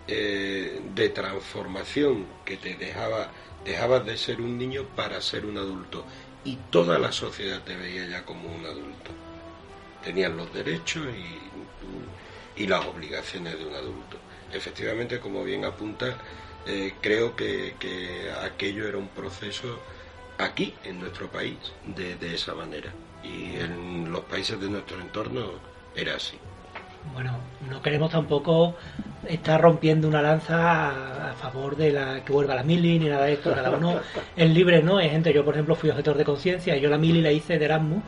[0.07, 3.29] eh, de transformación que te dejaba,
[3.63, 6.05] dejabas de ser un niño para ser un adulto.
[6.43, 9.11] Y toda la sociedad te veía ya como un adulto.
[10.03, 11.52] Tenían los derechos y,
[12.55, 14.17] y las obligaciones de un adulto.
[14.51, 16.15] Efectivamente, como bien apunta,
[16.65, 19.79] eh, creo que, que aquello era un proceso
[20.37, 22.91] aquí, en nuestro país, de, de esa manera.
[23.23, 25.51] Y en los países de nuestro entorno
[25.95, 26.37] era así.
[27.11, 27.37] Bueno,
[27.69, 28.75] no queremos tampoco
[29.27, 33.33] estar rompiendo una lanza a, favor de la que vuelva la mili ni nada de
[33.33, 33.53] esto.
[33.53, 33.99] Cada uno
[34.35, 34.97] es libre, ¿no?
[34.97, 37.65] Hay gente, yo por ejemplo fui objetor de conciencia yo la mili la hice de
[37.65, 38.03] Erasmus,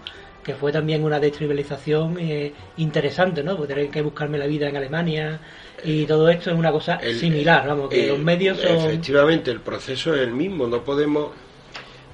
[0.45, 3.57] que fue también una destribalización eh, interesante, ¿no?
[3.57, 5.39] Porque tener que buscarme la vida en Alemania
[5.83, 8.77] y todo esto es una cosa El- similar, vamos, que los medios son...
[8.77, 10.67] Efectivamente, el proceso es el mismo.
[10.67, 11.31] No podemos.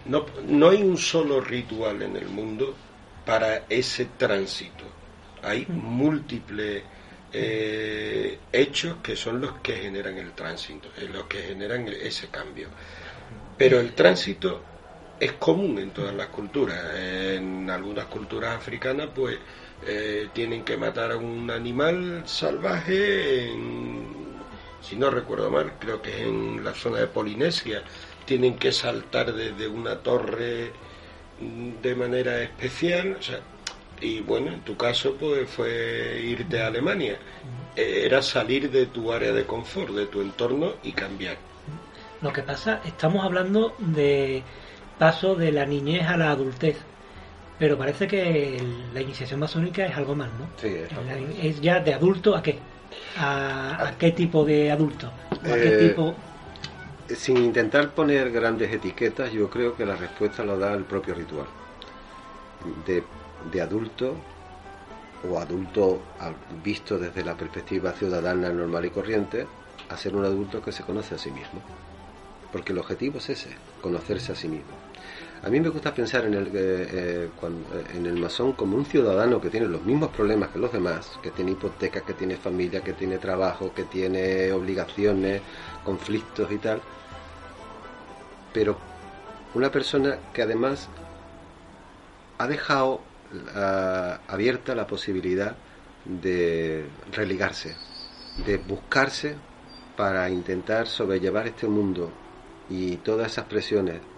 [0.06, 2.74] No, no hay un solo ritual en el mundo
[3.26, 4.86] para ese tránsito.
[5.44, 6.84] Hay múltiples
[7.34, 12.70] eh, hechos que son los que generan el tránsito, eh, los que generan ese cambio.
[13.58, 14.64] Pero el tránsito
[15.22, 16.80] es común en todas las culturas.
[16.96, 19.38] En algunas culturas africanas, pues,
[19.86, 23.52] eh, tienen que matar a un animal salvaje.
[23.52, 24.42] en-
[24.82, 27.84] si no recuerdo mal, creo que es en la zona de Polinesia.
[28.26, 30.72] Tienen que saltar desde una torre
[31.40, 33.16] mm, de manera especial.
[33.20, 33.40] O sea,
[34.02, 37.20] y bueno, en tu caso, pues, fue irte a Alemania.
[37.76, 41.38] Eh, Era salir de tu área de confort, de tu entorno y cambiar.
[42.22, 44.44] Lo que pasa, estamos hablando de
[45.04, 46.78] paso de la niñez a la adultez,
[47.60, 48.22] pero parece que
[48.60, 50.46] el- la iniciación masónica es algo más, ¿no?
[50.62, 52.56] Sí, es algo es ya de adulto a qué?
[53.18, 55.08] ¿A, a qué tipo de adulto?
[55.48, 56.16] ¿O ¿A qué Eh, tipo?
[57.24, 61.48] Sin intentar poner grandes etiquetas, yo creo que la respuesta lo da el propio ritual.
[62.86, 63.04] De,
[63.52, 64.16] de adulto
[65.30, 66.02] o adulto
[66.64, 69.48] visto desde la perspectiva ciudadana normal y corriente,
[69.90, 71.62] a ser un adulto que se conoce a sí mismo.
[72.52, 74.81] Porque el objetivo es ese, conocerse a sí mismo.
[75.44, 78.86] A mí me gusta pensar en el, eh, eh, eh, en el masón como un
[78.86, 82.82] ciudadano que tiene los mismos problemas que los demás, que tiene hipotecas, que tiene familia,
[82.82, 85.42] que tiene trabajo, que tiene obligaciones,
[85.84, 86.80] conflictos y tal.
[88.54, 88.78] Pero
[89.56, 90.90] una persona que además
[92.38, 93.02] ha dejado
[94.28, 95.56] abierta la posibilidad
[96.06, 97.76] de religarse,
[98.46, 99.36] de buscarse
[99.98, 102.12] para intentar sobrellevar este mundo
[102.70, 104.11] y todas esas presiones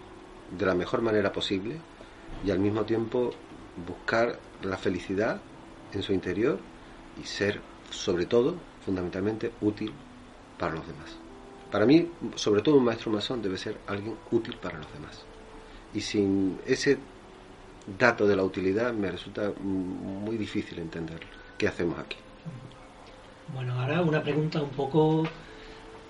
[0.58, 1.78] de la mejor manera posible
[2.46, 3.32] y al mismo tiempo
[3.88, 5.42] buscar la felicidad
[5.94, 6.60] en su interior
[7.22, 9.94] y ser sobre todo fundamentalmente útil
[10.58, 11.18] para los demás.
[11.72, 15.26] Para mí, sobre todo un maestro masón debe ser alguien útil para los demás.
[15.94, 16.98] Y sin ese
[17.98, 21.20] dato de la utilidad me resulta muy difícil entender
[21.58, 22.18] qué hacemos aquí.
[23.54, 25.24] Bueno, ahora una pregunta un poco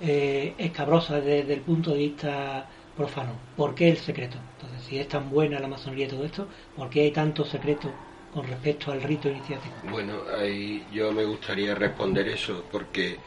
[0.02, 3.40] eh, escabrosa desde el punto de vista profano.
[3.56, 4.38] ¿Por qué el secreto?
[4.52, 7.90] Entonces, si es tan buena la masonería y todo esto, ¿por qué hay tanto secreto
[8.30, 9.76] con respecto al rito iniciático?
[9.90, 13.18] Bueno, ahí yo me gustaría responder eso, porque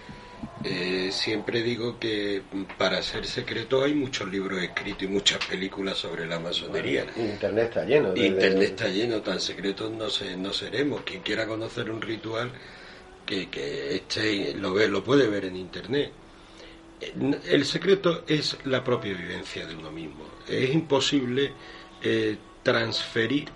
[0.65, 2.43] eh, siempre digo que
[2.79, 7.07] para ser secreto hay muchos libros escritos y muchas películas sobre la masonería.
[7.17, 8.13] Internet está lleno.
[8.13, 11.03] de- Internet de- está lleno, tan secretos no, se, no seremos.
[11.03, 12.53] Quien quiera conocer un ritual,
[13.27, 16.13] que, que esté, lo, ve, lo puede ver en Internet.
[17.01, 20.25] El secreto es la propia vivencia de uno mismo.
[20.49, 21.53] Es imposible
[22.03, 23.49] eh, transferir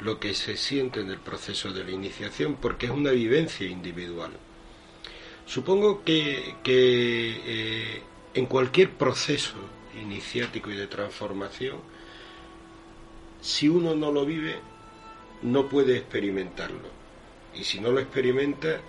[0.00, 4.32] lo que se siente en el proceso de la iniciación porque es una vivencia individual.
[5.46, 8.02] Supongo que, que, eh,
[8.34, 9.54] en cualquier proceso
[10.00, 11.76] iniciático y de transformación,
[13.40, 14.56] si uno no lo vive,
[15.42, 16.88] no puede experimentarlo.
[17.54, 18.80] Y si no lo experimenta,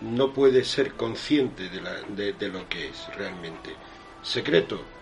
[0.00, 3.78] no puede ser consciente de, la- de- lo que es realmente.
[4.22, 4.92] Secreto.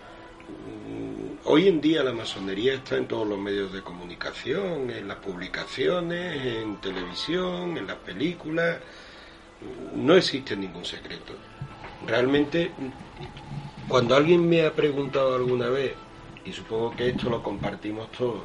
[0.47, 5.17] Mm, Hoy en día la masonería está en todos los medios de comunicación, en las
[5.17, 8.77] publicaciones, en televisión, en las películas.
[9.95, 11.33] No existe ningún secreto.
[12.01, 12.75] Realmente,
[13.87, 15.97] cuando alguien me ha preguntado alguna vez,
[16.43, 18.43] y supongo que esto lo compartimos todos,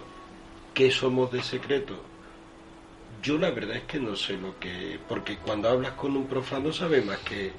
[0.74, 2.10] ¿qué somos de secreto?
[3.22, 6.72] Yo la verdad es que no sé lo que, porque cuando hablas con un profano
[6.72, 7.50] sabe más que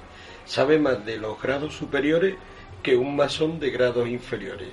[0.46, 2.34] sabe más de los grados superiores
[2.82, 4.68] que un masón de grados inferiores.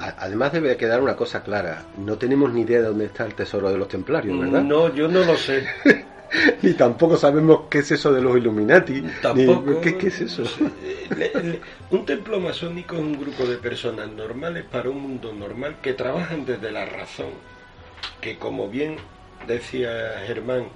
[0.00, 3.34] A- Además debe quedar una cosa clara, no tenemos ni idea de dónde está el
[3.34, 4.62] tesoro de los templarios, ¿verdad?
[4.62, 5.66] No, yo no lo sé.
[6.62, 9.00] Ni tampoco sabemos qué es eso de los Illuminati.
[9.00, 9.80] ni- Tampoco.
[9.80, 10.42] ¿qué, qué es eso?
[11.16, 15.76] Le- le- un templo masónico es un grupo de personas normales para un mundo normal
[15.80, 17.28] que trabajan desde la razón,
[18.20, 18.96] que como bien
[19.46, 20.68] decía Germán,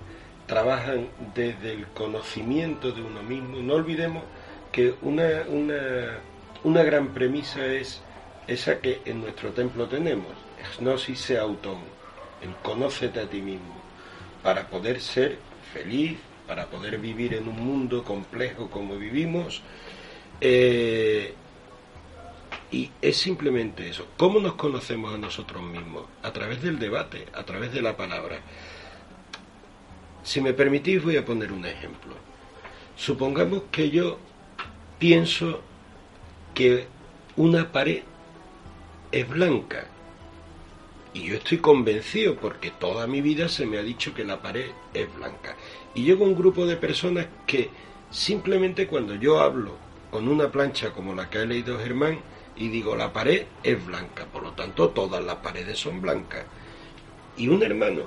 [0.46, 3.58] trabajan desde el conocimiento de uno mismo.
[3.58, 4.24] No olvidemos
[4.72, 6.18] que una, una,
[6.64, 8.02] una gran premisa es
[8.46, 10.32] esa que en nuestro templo tenemos,
[10.80, 11.78] gnosis auton,
[12.42, 13.74] el conócete a ti mismo,
[14.42, 15.38] para poder ser
[15.72, 19.62] feliz, para poder vivir en un mundo complejo como vivimos.
[20.40, 21.34] eh,
[22.70, 24.06] y es simplemente eso.
[24.16, 26.04] ¿Cómo nos conocemos a nosotros mismos?
[26.22, 28.40] A través del debate, a través de la palabra.
[30.22, 32.14] Si me permitís voy a poner un ejemplo.
[32.96, 34.18] Supongamos que yo
[34.98, 35.62] pienso
[36.54, 36.86] que
[37.36, 38.02] una pared
[39.10, 39.86] es blanca.
[41.12, 44.70] Y yo estoy convencido porque toda mi vida se me ha dicho que la pared
[44.94, 45.56] es blanca.
[45.94, 47.70] Y llego a un grupo de personas que
[48.10, 49.76] simplemente cuando yo hablo
[50.10, 52.20] con una plancha como la que ha leído Germán
[52.60, 56.44] y digo la pared es blanca, por lo tanto todas las paredes son blancas.
[57.38, 58.02] Y un hermano,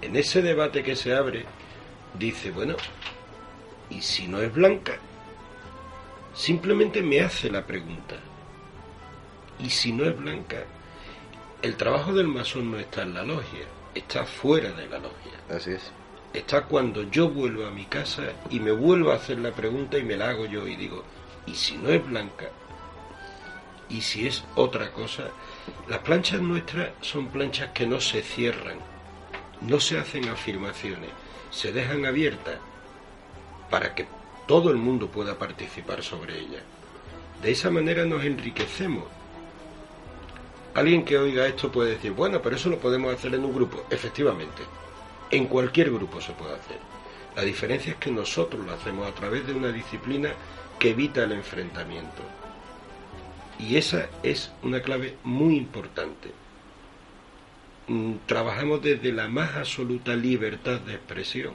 [0.00, 1.44] en ese debate que se abre,
[2.18, 2.74] dice, bueno,
[3.90, 4.96] ¿y si no es blanca?
[6.32, 8.16] Simplemente me hace la pregunta.
[9.58, 10.64] ¿Y si no es blanca?
[11.60, 15.32] El trabajo del masón no está en la logia, está fuera de la logia.
[15.50, 15.92] Así es.
[16.32, 20.02] Está cuando yo vuelvo a mi casa y me vuelvo a hacer la pregunta y
[20.02, 21.04] me la hago yo y digo,
[21.46, 22.46] ¿y si no es blanca?
[23.88, 25.28] ¿Y si es otra cosa?
[25.88, 28.78] Las planchas nuestras son planchas que no se cierran,
[29.60, 31.10] no se hacen afirmaciones,
[31.50, 32.58] se dejan abiertas
[33.70, 34.06] para que
[34.46, 36.62] todo el mundo pueda participar sobre ellas.
[37.42, 39.04] De esa manera nos enriquecemos.
[40.74, 43.84] Alguien que oiga esto puede decir, bueno, pero eso lo podemos hacer en un grupo.
[43.88, 44.62] Efectivamente,
[45.30, 46.78] en cualquier grupo se puede hacer.
[47.34, 50.30] La diferencia es que nosotros lo hacemos a través de una disciplina
[50.78, 52.22] que evita el enfrentamiento.
[53.58, 56.30] Y esa es una clave muy importante.
[57.88, 61.54] Mm, Trabajamos desde la más absoluta libertad de expresión,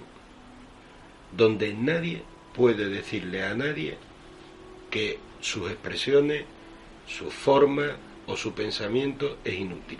[1.36, 2.24] donde nadie
[2.56, 3.98] puede decirle a nadie
[4.90, 6.46] que sus expresiones,
[7.08, 7.98] su forma
[8.28, 10.00] o su pensamiento es inútil.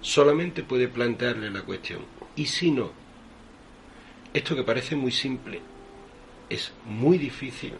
[0.00, 2.00] Solamente puede plantearle la cuestión.
[2.36, 2.90] ¿Y si no?
[4.34, 5.60] Esto que parece muy simple
[6.48, 7.74] es muy difícil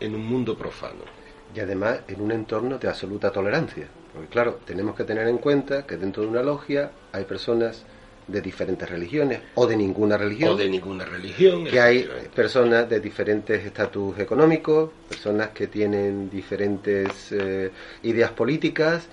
[0.00, 1.25] en un mundo profano.
[1.54, 3.86] Y además en un entorno de absoluta tolerancia.
[4.12, 7.84] Porque claro, tenemos que tener en cuenta que dentro de una logia hay personas
[8.26, 10.50] de diferentes religiones o de ninguna religión.
[10.50, 11.64] O de ninguna religión.
[11.64, 17.70] que hay personas de diferentes estatus económicos, personas que tienen diferentes eh,
[18.02, 19.06] ideas políticas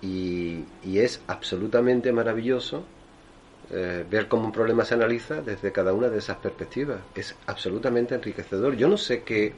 [0.00, 2.84] y, y es absolutamente maravilloso
[3.70, 6.98] eh, ver cómo un problema se analiza desde cada una de esas perspectivas.
[7.14, 8.76] Es absolutamente enriquecedor.
[8.76, 9.52] Yo no sé qué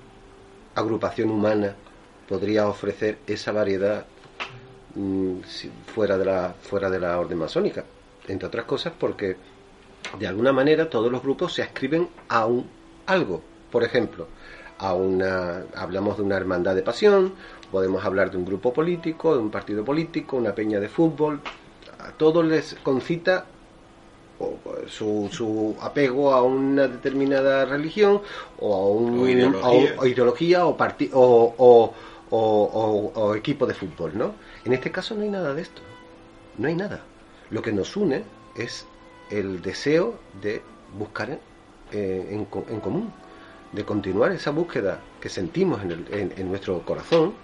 [0.74, 1.74] agrupación humana
[2.28, 4.04] podría ofrecer esa variedad
[4.94, 5.36] mm,
[5.94, 7.84] fuera de la fuera de la orden masónica
[8.28, 9.36] entre otras cosas porque
[10.18, 12.66] de alguna manera todos los grupos se ascriben a un
[13.06, 14.26] algo por ejemplo
[14.78, 17.32] a una hablamos de una hermandad de pasión
[17.70, 21.40] podemos hablar de un grupo político de un partido político una peña de fútbol
[21.98, 23.46] a todos les concita
[24.38, 28.20] o, su, su apego a una determinada religión
[28.60, 29.94] o a un O ideología.
[29.96, 31.94] a o ideología o, parti- o, o-
[33.36, 34.34] equipo de fútbol, ¿no?
[34.64, 35.82] En este caso no hay nada de esto,
[36.58, 37.00] no hay nada.
[37.50, 38.24] Lo que nos une
[38.54, 38.86] es
[39.30, 40.62] el deseo de
[40.98, 41.38] buscar
[41.92, 43.12] eh, en, en común,
[43.72, 47.34] de continuar esa búsqueda que sentimos en- en nuestro corazón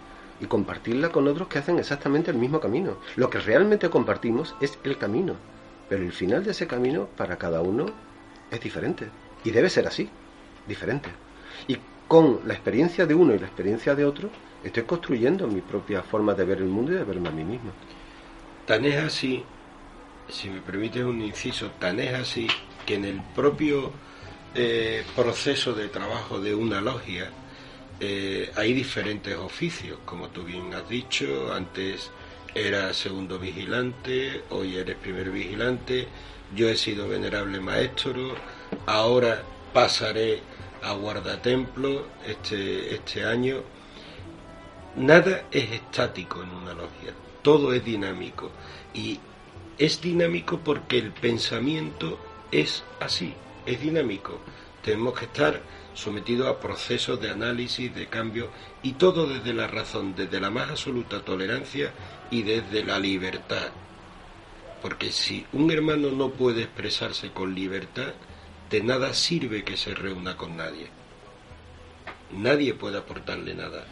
[0.40, 2.97] y compartirla con otros que hacen exactamente el mismo camino.
[3.16, 5.34] Lo que realmente compartimos es el camino,
[5.88, 7.86] pero el final de ese camino para cada uno
[8.51, 9.09] es diferente
[9.45, 10.09] y debe ser así,
[10.66, 11.11] diferente.
[11.68, 11.78] Y
[12.12, 14.28] con la experiencia de uno y la experiencia de otro,
[14.62, 17.70] estoy construyendo mi propia forma de ver el mundo y de verme a mí mismo.
[18.66, 19.42] Tan es así,
[20.28, 22.48] si me permites un inciso, tan es así
[22.84, 23.92] que en el propio
[24.54, 27.30] eh, proceso de trabajo de una logia
[27.98, 32.10] eh, hay diferentes oficios, como tú bien has dicho, antes
[32.54, 36.08] era segundo vigilante, hoy eres primer vigilante,
[36.54, 38.34] yo he sido venerable maestro,
[38.84, 39.42] ahora
[39.72, 40.42] pasaré
[40.83, 43.62] a guardatemplo este, este año.
[44.97, 48.51] Nada es estático en una logia, todo es dinámico.
[48.93, 49.18] Y
[49.78, 52.18] es dinámico porque el pensamiento
[52.51, 54.39] es así, es dinámico.
[54.85, 55.61] Tenemos que estar
[55.95, 58.51] sometidos a procesos de análisis, de cambio,
[58.83, 61.93] y todo desde la razón, desde la más absoluta tolerancia
[62.30, 63.70] y desde la libertad.
[64.80, 68.12] Porque si un hermano no puede expresarse con libertad,
[68.73, 70.87] de nada sirve que se reúna con nadie.
[72.33, 73.85] Nadie puede aportarle nada.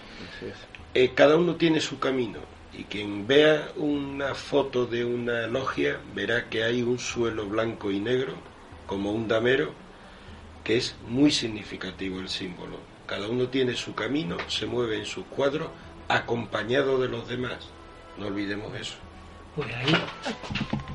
[0.95, 2.39] Eh, cada uno tiene su camino
[2.73, 8.01] y quien vea una foto de una logia verá que hay un suelo blanco y
[8.01, 8.33] negro
[8.87, 9.75] como un damero
[10.65, 12.79] que es muy significativo el símbolo.
[13.07, 15.69] Cada uno tiene su camino, se mueve en sus cuadros
[16.09, 17.69] acompañado de los demás.
[18.17, 18.95] No olvidemos eso.
[19.63, 19.95] Pues ahí,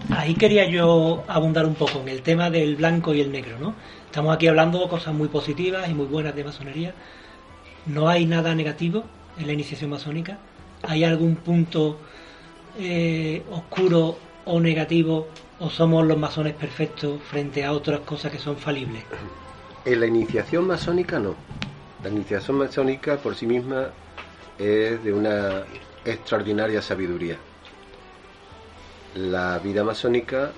[0.10, 3.76] ahí quería yo abundar un poco en el tema del blanco y el negro, ¿no?
[4.06, 6.94] Estamos aquí hablando de cosas muy positivas y muy buenas de masonería.
[7.86, 9.04] No hay nada negativo
[9.38, 10.40] en la iniciación masónica.
[10.84, 12.00] ¿Hay algún punto
[12.80, 18.58] eh, oscuro o negativo ¿O somos los masones perfectos frente a otras cosas que son
[18.58, 19.04] falibles?
[19.86, 21.36] En la iniciación masónica no.
[22.04, 23.88] La iniciación masónica por sí misma
[24.60, 25.64] es de una
[26.04, 27.38] extraordinaria sabiduría.
[29.16, 30.52] La vida masónica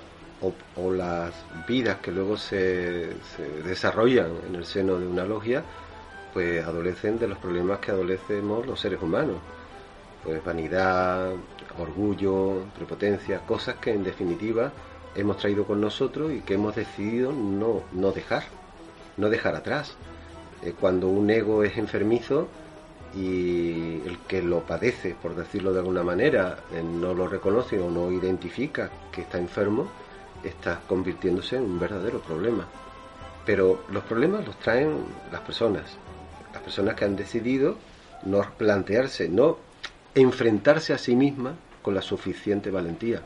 [0.75, 1.33] o, las
[1.67, 5.63] vidas que luego se, se desarrollan en el seno de una logia,
[6.33, 9.37] pues adolecen de los problemas que adolecemos los seres humanos.
[10.23, 11.31] Pues vanidad,
[11.79, 14.71] orgullo, prepotencia, cosas que en definitiva
[15.15, 18.43] hemos traído con nosotros y que hemos decidido no, no dejar,
[19.17, 19.95] no dejar atrás.
[20.63, 22.47] Eh, cuando un ego es enfermizo
[23.17, 27.89] y el que lo padece, por decirlo de alguna manera, eh, no lo reconoce o
[27.89, 29.83] no identifica que está enfermo,
[30.43, 32.65] está convirtiéndose en un verdadero problema.
[33.43, 35.99] Pero los problemas los traen las personas,
[36.53, 37.79] las personas que han decidido
[38.21, 39.59] no plantearse, no
[40.13, 43.23] enfrentarse a sí mismas con la suficiente valentía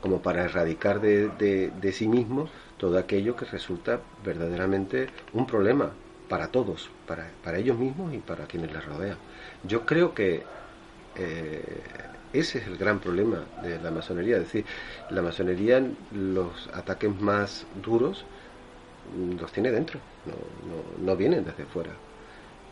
[0.00, 5.96] como para erradicar de, de- sí mismos todo aquello que resulta verdaderamente un problema
[6.28, 9.18] para todos, para, para ellos mismos y para quienes les rodean.
[9.66, 10.42] Yo creo que
[11.14, 11.82] eh,
[12.32, 14.66] ese es el gran problema de la masonería, es decir,
[15.08, 18.26] la masonería los ataques más duros
[19.04, 22.00] mm, los tiene dentro, no, no, no vienen desde fuera.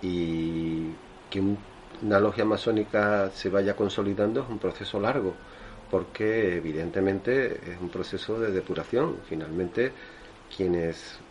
[0.01, 0.99] Y
[1.31, 1.67] que un-
[2.03, 5.41] una logia masónica se vaya consolidando es un proceso largo,
[5.89, 9.23] porque evidentemente es un proceso de depuración.
[9.25, 9.95] Finalmente,
[10.55, 11.25] quienes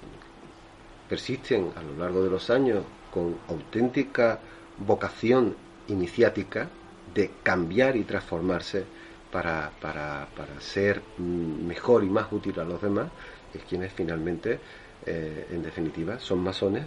[1.07, 4.43] persisten a lo largo de los años con auténtica
[4.85, 5.55] vocación
[5.87, 6.69] iniciática
[7.13, 8.85] de cambiar y transformarse
[9.31, 13.09] para, para, para ser mejor y más útil a los demás,
[13.53, 14.59] es quienes finalmente,
[15.05, 16.85] eh, en definitiva, son masones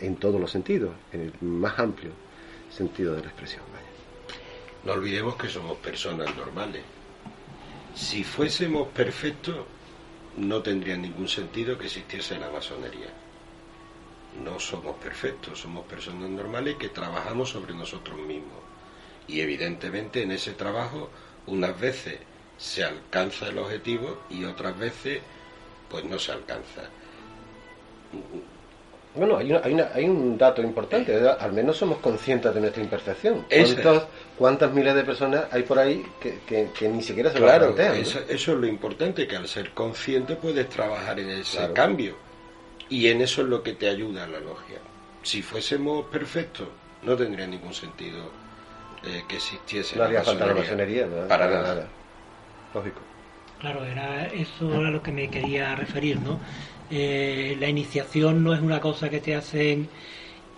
[0.00, 2.10] en todos los sentidos, en el más amplio
[2.70, 3.62] sentido de la expresión.
[4.84, 6.82] No olvidemos que somos personas normales.
[7.94, 9.66] Si fuésemos perfectos,
[10.36, 13.08] no tendría ningún sentido que existiese la masonería.
[14.44, 18.58] No somos perfectos, somos personas normales que trabajamos sobre nosotros mismos.
[19.28, 21.10] Y evidentemente en ese trabajo
[21.46, 22.18] unas veces
[22.56, 25.20] se alcanza el objetivo y otras veces
[25.88, 26.82] pues no se alcanza.
[29.14, 31.36] Bueno, hay, una- hay, una- hay un dato importante, ¿verdad?
[31.40, 33.44] al menos somos conscientes de nuestra imperfección.
[33.50, 34.04] ¿Cuántos-
[34.38, 37.74] ¿Cuántas miles de personas hay por ahí que, que- que ni siquiera se Claro, lo
[37.74, 37.96] plantean?
[38.02, 38.08] ¿no?
[38.08, 41.74] eso, eso es lo importante, que al ser consciente puedes trabajar en ese Claro.
[41.74, 42.16] cambio.
[42.90, 44.78] Y en eso es lo que te ayuda la logia.
[45.22, 46.68] Si fuésemos perfectos,
[47.02, 48.30] no tendría ningún sentido
[49.04, 51.06] eh, que existiese No la haría falta la masonería.
[51.06, 51.28] ¿verdad?
[51.28, 51.88] Para nada.
[52.74, 53.00] Lógico.
[53.60, 56.40] Claro, era eso era lo que me quería referir, ¿no?
[56.90, 59.88] Eh, la iniciación no es una cosa que te hacen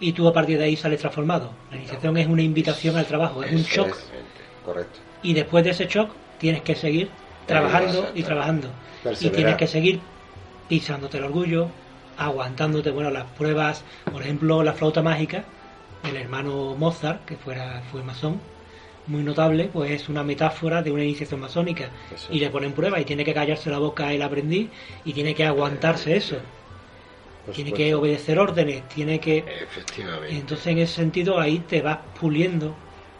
[0.01, 1.53] y tú a partir de ahí sales transformado.
[1.71, 4.41] La iniciación es una invitación al trabajo, es un shock Exactamente.
[4.65, 5.01] Correcto.
[5.23, 7.11] y después de ese shock tienes que seguir
[7.47, 8.69] trabajando y trabajando
[9.21, 10.01] y tienes que seguir
[10.69, 11.69] pisándote el orgullo,
[12.27, 15.45] aguantándote, bueno, las pruebas, por ejemplo, la flauta mágica
[16.03, 18.41] del hermano Mozart, que fuera fue masón,
[19.07, 22.33] muy notable, pues es una metáfora de una iniciación masónica Eso.
[22.33, 24.71] y le ponen prueba y tiene que callarse la boca el aprendiz
[25.05, 26.37] y tiene que aguantarse eso,
[27.45, 27.77] Por tiene supuesto.
[27.77, 30.37] que obedecer órdenes, tiene que Efectivamente.
[30.37, 32.75] entonces en ese sentido ahí te vas puliendo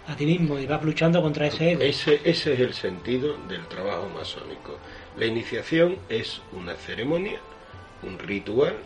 [0.07, 1.83] a ti mismo y vas luchando contra ese ego.
[1.83, 4.79] Ese, ese es el sentido del trabajo masónico.
[5.17, 7.41] La iniciación es una ceremonia,
[8.03, 8.77] un ritual,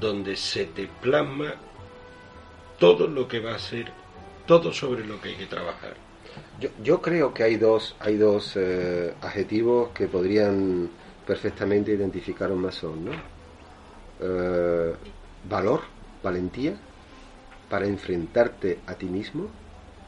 [0.00, 1.54] donde se te plasma
[2.78, 3.86] todo lo que va a ser,
[4.46, 5.94] todo sobre lo que hay que trabajar.
[6.60, 10.90] Yo, yo creo que hay dos, hay dos eh, adjetivos que podrían
[11.26, 13.12] perfectamente identificar un masón, ¿no?
[14.20, 14.94] Eh,
[15.48, 15.80] valor,
[16.22, 16.74] valentía,
[17.68, 19.48] para enfrentarte a ti mismo,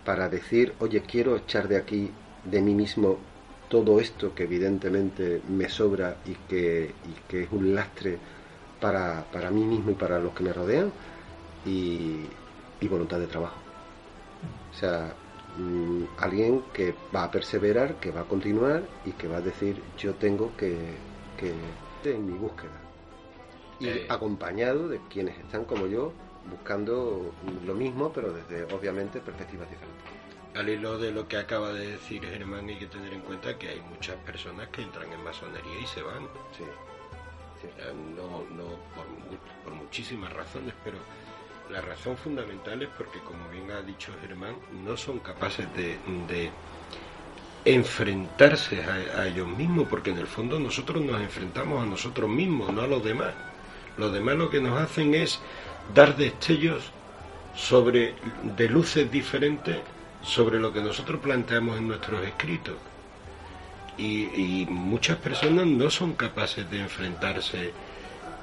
[0.05, 2.11] para decir, oye, quiero echar de aquí,
[2.45, 3.18] de mí mismo,
[3.68, 8.18] todo esto que evidentemente me sobra y que, y que es un lastre
[8.81, 10.93] para, para mí mismo y para los que me rodean,
[11.64, 12.27] y,
[12.81, 13.57] y voluntad de trabajo.
[14.72, 15.14] O sea,
[15.57, 19.81] mm, alguien que va a perseverar, que va a continuar y que va a decir
[19.97, 20.77] yo tengo que,
[21.39, 21.55] que
[22.11, 22.72] en mi búsqueda.
[23.81, 24.07] Y Eh.
[24.09, 26.12] acompañado de quienes están como yo
[26.51, 27.33] buscando
[27.64, 30.05] lo mismo, pero desde obviamente perspectivas diferentes.
[30.55, 33.68] Al hilo de lo que acaba de decir Germán, hay que tener en cuenta que
[33.70, 36.25] hay muchas personas que entran en masonería y se van.
[36.57, 36.64] Sí.
[37.78, 40.96] Eh, No, no por, mu- por muchísimas razones, pero
[41.70, 44.54] la razón fundamental es porque, como bien ha dicho Germán,
[44.84, 45.98] no son capaces de,
[46.28, 46.50] de
[47.64, 52.72] enfrentarse a, a ellos mismos, porque en el fondo nosotros nos enfrentamos a nosotros mismos,
[52.72, 53.32] no a los demás.
[53.96, 55.40] Los demás lo que nos hacen es
[55.94, 56.90] dar destellos
[57.54, 58.14] sobre
[58.56, 59.78] de luces diferentes
[60.22, 62.74] sobre lo que nosotros planteamos en nuestros escritos.
[63.97, 67.70] Y, y muchas personas no son capaces de enfrentarse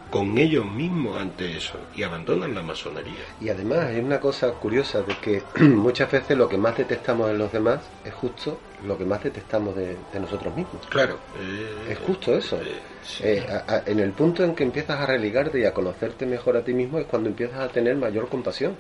[0.10, 3.22] con ellos mismos ante eso y abandonan la masonería.
[3.40, 7.38] Y además hay una cosa curiosa de que muchas veces lo que más detestamos en
[7.38, 10.86] los demás es justo lo que más detestamos de, de nosotros mismos.
[10.90, 11.18] Claro.
[11.40, 12.58] eh, Es justo eso.
[12.58, 13.24] eh, sí.
[13.26, 16.58] Eh, a- a- en el punto en que empiezas a religarte y a conocerte mejor
[16.58, 18.76] a ti mismo es cuando empiezas a tener mayor compasión.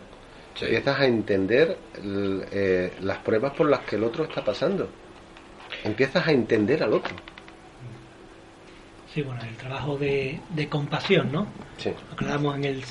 [0.55, 0.65] Sí.
[0.65, 4.89] Empiezas a entender eh, las pruebas por las que el otro está pasando.
[5.83, 7.15] Empiezas a entender al otro.
[9.13, 11.47] Sí, bueno, el trabajo de, de compasión, ¿no?
[11.77, 11.91] Sí.
[12.17, 12.83] Hablamos en, el,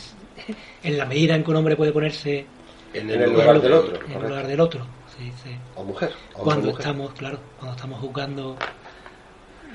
[0.83, 2.45] en la medida en que un hombre puede ponerse
[2.93, 4.01] en en el lugar del otro.
[4.07, 4.87] en el lugar del otro.
[5.17, 6.13] Se dice, O mujer.
[6.35, 6.81] o cuando mujer.
[6.81, 8.57] estamos, claro, cuando estamos juzgando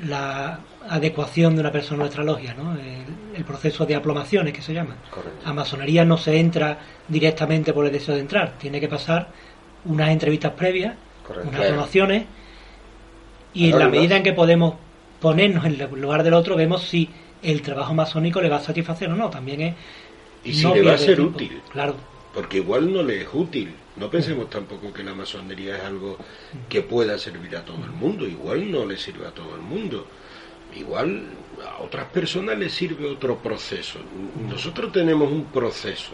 [0.03, 0.59] la
[0.89, 2.73] adecuación de una persona a nuestra logia, ¿no?
[2.73, 3.05] El,
[3.35, 4.95] el proceso de aplomaciones que se llama.
[5.09, 5.49] Correcto.
[5.49, 9.29] A masonería no se entra directamente por el deseo de entrar, tiene que pasar
[9.85, 10.95] unas entrevistas previas,
[11.25, 11.49] Correcto.
[11.49, 12.25] unas aplomaciones,
[13.55, 14.75] y en la medida en que podemos
[15.19, 17.09] ponernos en el lugar del otro, vemos si
[17.41, 19.29] el trabajo masónico le va a satisfacer o no.
[19.29, 19.75] También es.
[20.43, 21.61] Y si le va a ser útil.
[21.71, 21.95] Claro.
[22.33, 23.73] Porque igual no le es útil.
[23.95, 26.17] No pensemos tampoco que la masonería es algo
[26.67, 28.27] que pueda servir a todo el mundo.
[28.27, 30.05] Igual no le sirve a todo el mundo.
[30.75, 31.23] Igual
[31.65, 33.99] a otras personas les sirve otro proceso.
[34.49, 36.11] Nosotros tenemos un proceso,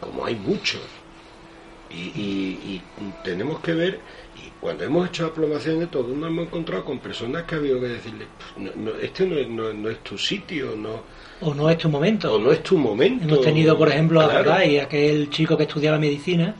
[0.00, 0.80] como hay muchos.
[1.90, 2.82] Y, y- y
[3.22, 4.00] tenemos que ver,
[4.60, 8.26] cuando hemos hecho aplomaciones, todos nos hemos encontrado con personas que ha habido que decirle,
[8.38, 11.02] "Pff, no- no, este no es, no- no es tu sitio, no,
[11.40, 12.32] O no es tu momento.
[12.34, 13.24] o no es tu momento.
[13.24, 14.62] Hemos tenido, por ejemplo, Claro.
[14.64, 16.54] y aquel chico que estudiaba medicina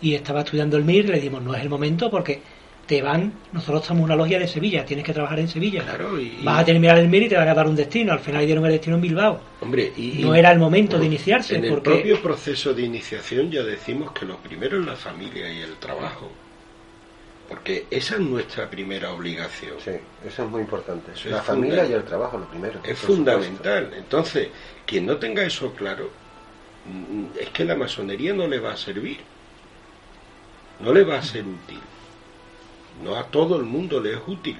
[0.00, 2.40] y estaba estudiando el MIR, le dijimos, no es el momento porque
[2.86, 5.82] te van, nosotros estamos en una logia de Sevilla, tienes que trabajar en Sevilla.
[5.84, 8.12] Claro, y- Vas a terminar el MIR y te van a dar un destino.
[8.14, 9.40] Al final dieron el destino en Bilbao.
[9.60, 12.82] Hombre, y, No y- era el momento de iniciarse, En el porque- propio proceso de
[12.82, 16.30] iniciación ya decimos que lo primero es la familia y el trabajo.
[17.48, 19.76] Porque esa es nuestra primera obligación.
[19.82, 19.92] Sí,
[20.26, 21.12] eso es muy importante.
[21.12, 22.78] Eso la familia y el trabajo, lo primero.
[22.84, 23.90] Es fundamental.
[23.96, 24.48] Entonces,
[24.84, 26.10] quien no tenga eso claro,
[26.84, 29.20] mm, es que la masonería no le va a servir.
[30.80, 31.80] No le va a ser útil.
[33.02, 34.58] No a todo el mundo le es útil.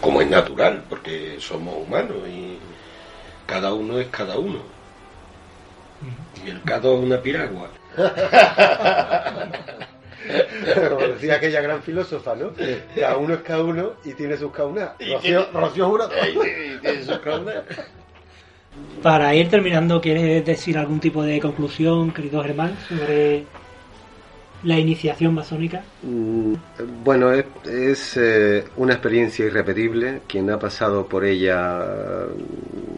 [0.00, 2.58] Como es natural, porque somos humanos y
[3.46, 4.58] cada uno es cada uno.
[6.44, 7.70] Y el cada es una piragua.
[10.90, 12.52] Como decía aquella gran filósofa, ¿no?
[12.94, 14.90] Cada uno es cada uno y tiene sus caunas.
[14.98, 16.10] Rocío, Rocío Jurado.
[19.02, 23.44] Para ir terminando, ¿quieres decir algún tipo de conclusión, querido Germán, sobre
[24.64, 25.84] la iniciación masónica?
[26.02, 26.54] Mm,
[27.04, 30.22] Bueno, es, es, eh, una experiencia irrepetible.
[30.26, 31.84] Quien ha pasado por ella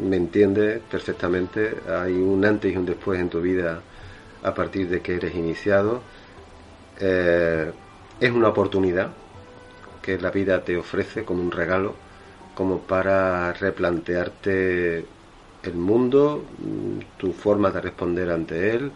[0.00, 1.74] mm, me entiende perfectamente.
[1.88, 3.80] Hay un antes y un después en tu vida
[4.42, 6.00] a partir de que eres iniciado.
[6.98, 7.72] Eh,
[8.20, 9.10] es una oportunidad
[10.02, 11.94] que la vida te ofrece como un regalo,
[12.54, 15.04] como para replantearte
[15.62, 18.92] el mundo, mm, tu forma de responder ante él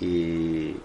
[0.00, 0.76] y,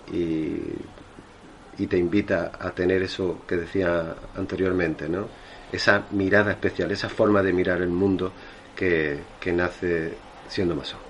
[1.87, 5.27] te invita a tener eso que decía anteriormente, ¿no?
[5.73, 8.31] Esa mirada especial, esa forma de mirar el mundo
[8.75, 11.01] que, que nace siendo masón.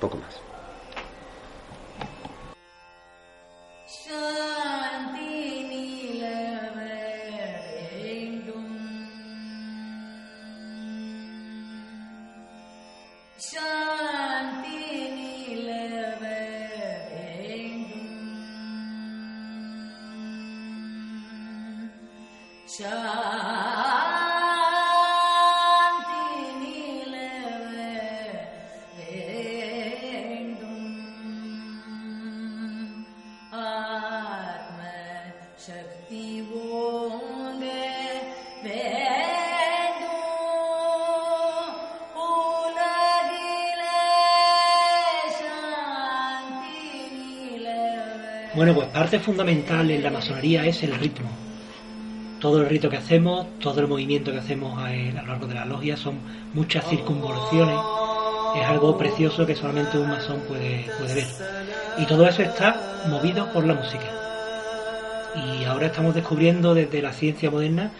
[0.00, 0.47] Poco más.
[49.08, 51.30] Parte fundamental en la masonería es el ritmo.
[52.40, 55.54] Todo el rito que hacemos, todo el movimiento que hacemos a, a lo largo de
[55.54, 56.18] la logia son
[56.52, 57.78] muchas circunvoluciones.
[58.54, 61.26] Es algo precioso que solamente un masón puede, puede ver.
[61.96, 64.04] Y todo eso está movido por la música.
[65.36, 67.92] Y ahora estamos descubriendo desde la ciencia moderna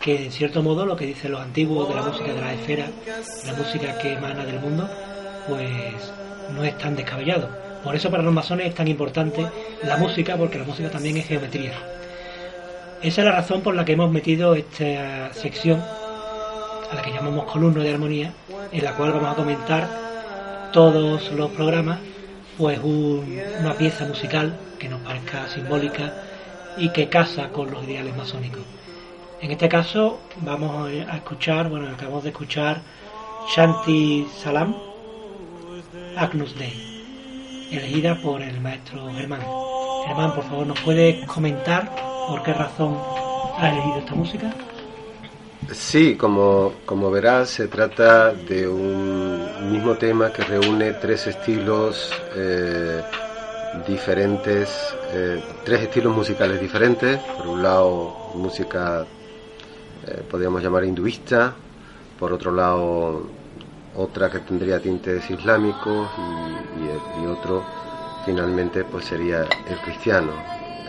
[0.00, 2.86] que en cierto modo lo que dicen los antiguos de la música de la esfera,
[3.44, 4.88] la música que emana del mundo,
[5.46, 6.10] pues
[6.54, 7.63] no es tan descabellado.
[7.84, 9.46] Por eso para los masones es tan importante
[9.82, 11.72] la música, porque la música también es geometría.
[13.02, 15.78] Esa es la razón por la que hemos metido esta sección,
[16.90, 18.32] a la que llamamos columna de armonía,
[18.72, 21.98] en la cual vamos a comentar todos los programas,
[22.56, 26.12] pues un- una pieza musical que nos parezca simbólica
[26.78, 28.62] y que casa con los ideales masónicos.
[29.42, 32.80] En este caso vamos a escuchar, bueno, acabamos de escuchar
[33.54, 34.74] Shanti Salam,
[36.16, 36.93] Agnus Dei,
[37.76, 39.40] elegida por el maestro Germán.
[40.06, 41.94] Germán, por favor, ¿nos puede comentar
[42.28, 42.98] por qué razón
[43.58, 44.54] ha elegido esta música?
[45.72, 53.02] Sí, como, como verás, se trata de un mismo tema que reúne tres estilos eh,
[53.86, 57.18] diferentes, eh, tres estilos musicales diferentes.
[57.18, 59.06] Por un lado, música,
[60.06, 61.54] eh, podríamos llamar hinduista,
[62.18, 63.26] por otro lado,
[63.96, 67.62] otra que tendría tintes islámicos y, y- otro,
[68.24, 70.32] finalmente, pues sería el cristiano.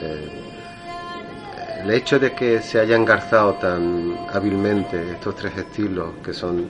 [0.01, 0.30] Eh,
[1.84, 6.70] el hecho de que se haya engarzado tan hábilmente estos tres estilos, que son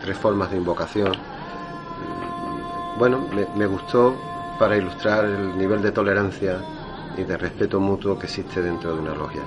[0.00, 1.12] tres formas de invocación,
[1.96, 4.16] mm, bueno, me gustó
[4.58, 6.64] para ilustrar el nivel de tolerancia
[7.16, 9.42] y de respeto mutuo que existe dentro de una logia.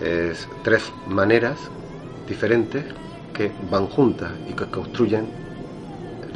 [0.00, 1.70] Es tres maneras
[2.26, 2.84] diferentes
[3.34, 5.26] que van juntas y que construyen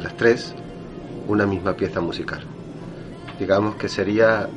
[0.01, 0.53] las tres
[1.27, 2.41] una misma pieza musical.
[3.39, 4.47] Digamos que sería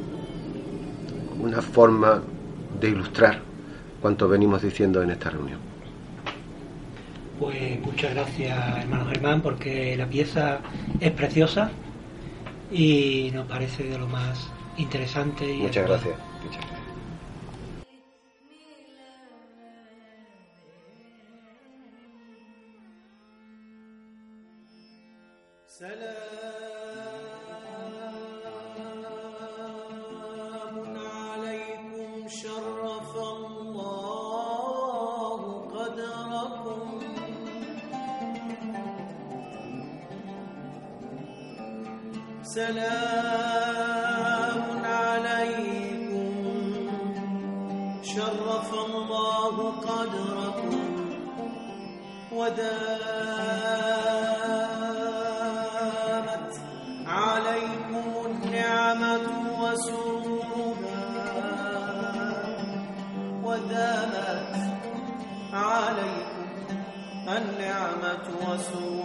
[1.40, 2.22] una forma
[2.80, 3.40] de ilustrar
[4.00, 5.58] cuanto venimos diciendo en esta reunión.
[7.38, 10.58] Pues muchas gracias, hermano Germán, porque la pieza
[11.00, 11.70] es preciosa
[12.72, 15.44] y nos parece de lo más interesante.
[15.52, 16.18] Y Muchas además- gracias.
[16.44, 16.75] Muchas gracias.
[25.76, 26.06] سلام
[30.96, 34.08] عليكم شرف الله
[35.76, 36.84] قدركم.
[42.42, 43.84] سلام
[44.84, 46.32] عليكم
[48.02, 49.56] شرف الله
[49.88, 50.80] قدركم.
[52.32, 54.15] ودامت
[59.76, 60.96] وسرورها
[63.44, 64.54] ودامت
[65.52, 66.46] عليكم
[67.28, 68.95] النعمة وسرورها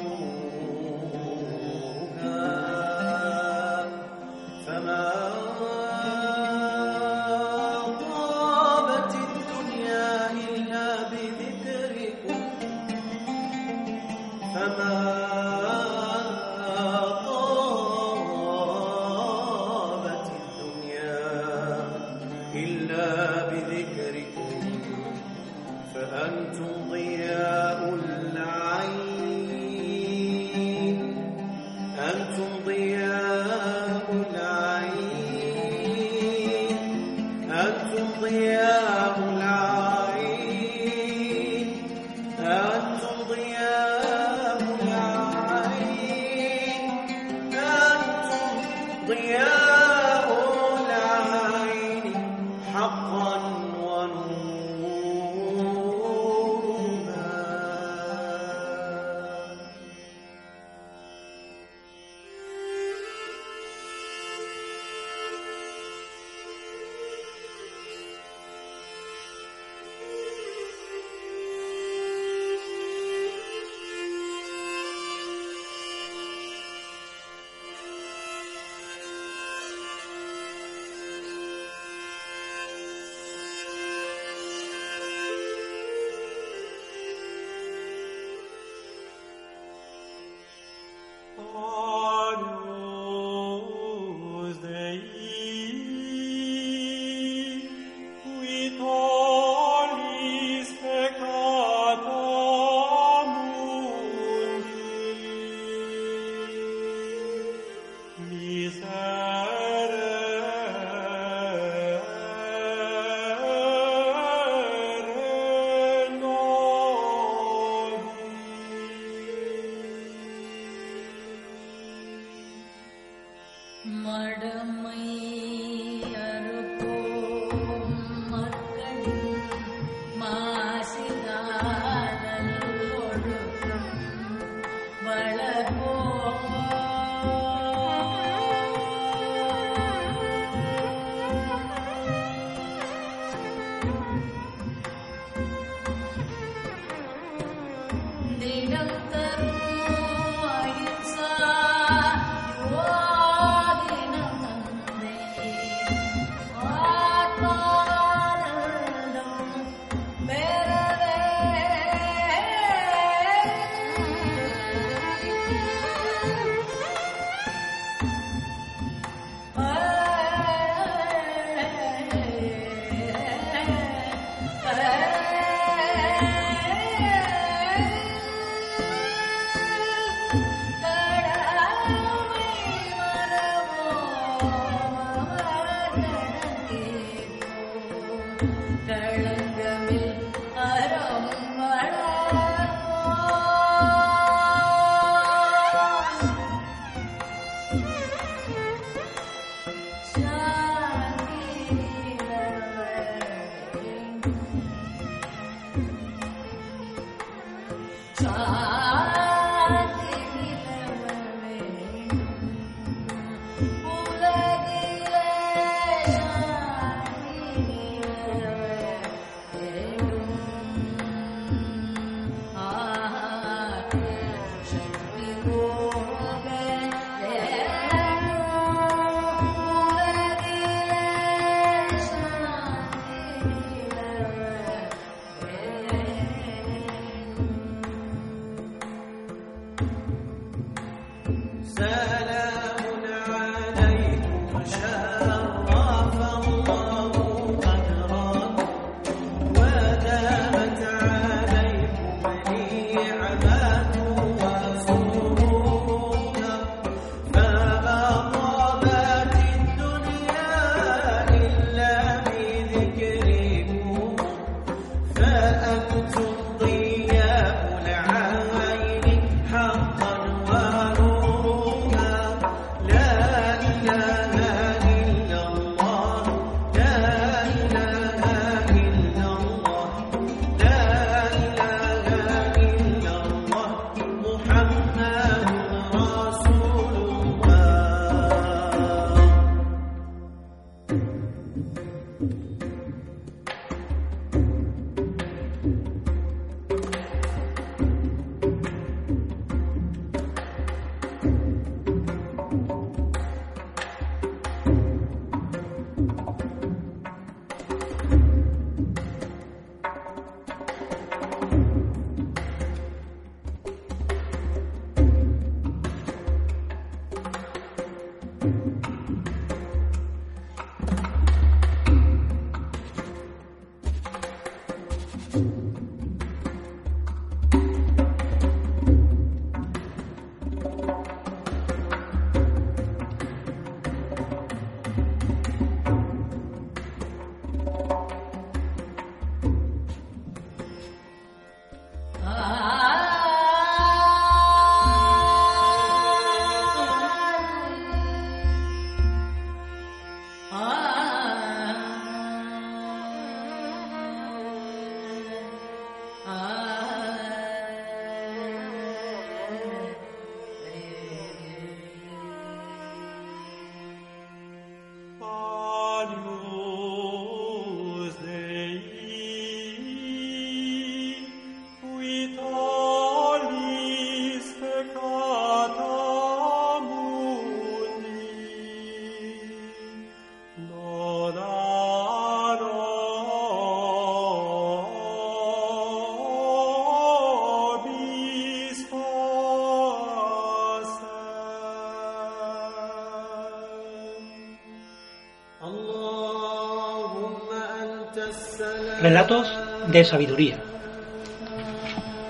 [399.01, 399.51] Relatos
[399.87, 400.57] de sabiduría.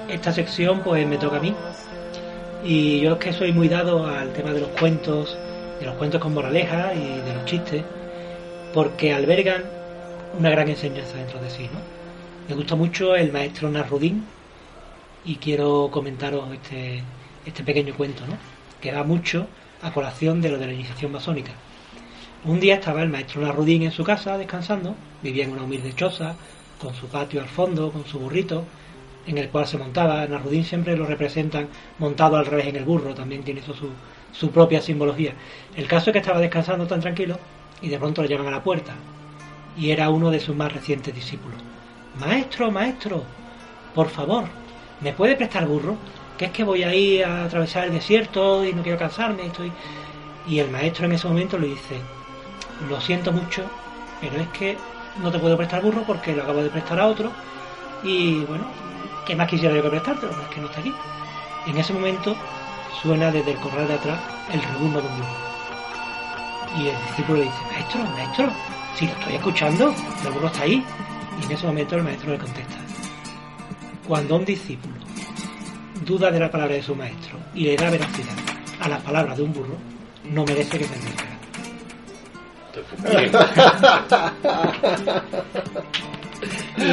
[0.07, 1.53] Esta sección pues me toca a mí.
[2.63, 5.38] Y yo es que soy muy dado al tema de los cuentos,
[5.82, 7.84] de los cuentos con moraleja y de los chistes,
[8.74, 9.65] porque albergan
[10.39, 11.63] una gran enseñanza dentro de sí.
[11.63, 11.80] ¿no?
[12.47, 14.24] Me gusta mucho el maestro Narrudín
[15.26, 17.03] y quiero comentaros este,
[17.45, 18.38] este pequeño cuento, ¿no?
[18.80, 19.45] que va mucho
[19.82, 21.51] a colación de lo de la iniciación masónica.
[22.45, 26.36] Un día estaba el maestro Narrudín en su casa descansando, vivía en una humilde choza,
[26.82, 28.64] con su patio al fondo, con su burrito,
[29.28, 30.26] en el cual se montaba.
[30.26, 31.68] Narrudín siempre lo representan
[32.00, 33.90] montado al revés en el burro, también tiene eso su,
[34.32, 35.34] su propia simbología.
[35.76, 37.38] El caso es que estaba descansando tan tranquilo
[37.82, 38.94] y de pronto le llaman a la puerta.
[39.78, 41.62] Y era uno de sus más recientes discípulos.
[42.20, 43.24] Maestro, maestro,
[43.96, 44.46] por favor,
[45.00, 45.96] ¿me puede prestar burro?
[46.38, 49.72] Que es que voy a a atravesar el desierto y no quiero cansarme, estoy...
[50.48, 51.98] Y el maestro en ese momento le dice,
[52.90, 53.64] lo siento mucho,
[54.20, 54.76] pero es que
[55.18, 57.32] no te puedo prestar burro porque lo acabo de prestar a otro
[58.03, 58.66] y bueno,
[59.26, 60.18] ¿qué más quisiera yo que?
[60.20, 60.93] Pero es que no está aquí.
[61.68, 62.36] En ese momento
[63.01, 64.20] suena desde el corral de atrás
[64.51, 65.51] el rebumbo de un burro.
[66.78, 68.49] Y el discípulo le dice, maestro, maestro,
[68.95, 69.93] si lo estoy escuchando,
[70.26, 70.84] el burro está ahí.
[71.39, 72.76] Y en ese momento el maestro le contesta,
[74.07, 74.95] cuando un discípulo
[76.05, 78.36] duda de la palabra de su maestro y le da veracidad
[78.80, 79.78] a las palabras de un burro,
[80.26, 81.31] no merece que se.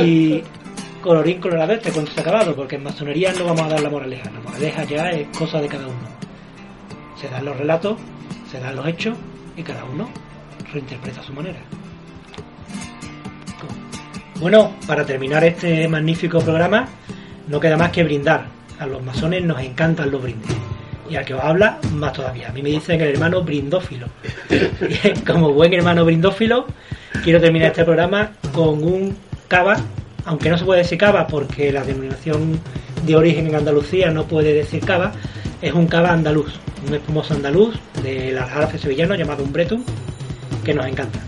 [0.02, 0.42] Y
[1.02, 3.90] colorín colorado este cuento se ha acabado, porque en masonería no vamos a dar la
[3.90, 4.30] moraleja.
[4.30, 5.96] La moraleja ya es cosa de cada uno.
[7.16, 7.98] Se dan los relatos,
[8.50, 9.16] se dan los hechos
[9.56, 10.08] y cada uno
[10.72, 11.58] reinterpreta a su manera.
[14.40, 16.86] Bueno, para terminar este magnífico programa,
[17.48, 18.46] no queda más que brindar.
[18.78, 20.56] A los masones nos encantan los brindes.
[21.08, 22.48] Y al que os habla, más todavía.
[22.48, 24.06] A mí me dicen el hermano brindófilo.
[25.26, 26.66] Como buen hermano brindófilo,
[27.24, 29.16] quiero terminar este programa con un
[29.48, 29.76] cava,
[30.24, 32.60] aunque no se puede decir cava porque la denominación
[33.06, 35.12] de origen en Andalucía no puede decir cava,
[35.62, 36.52] es un cava andaluz,
[36.86, 39.82] un espumoso andaluz del Aljarafe sevillano llamado un bretum,
[40.64, 41.18] que nos encanta.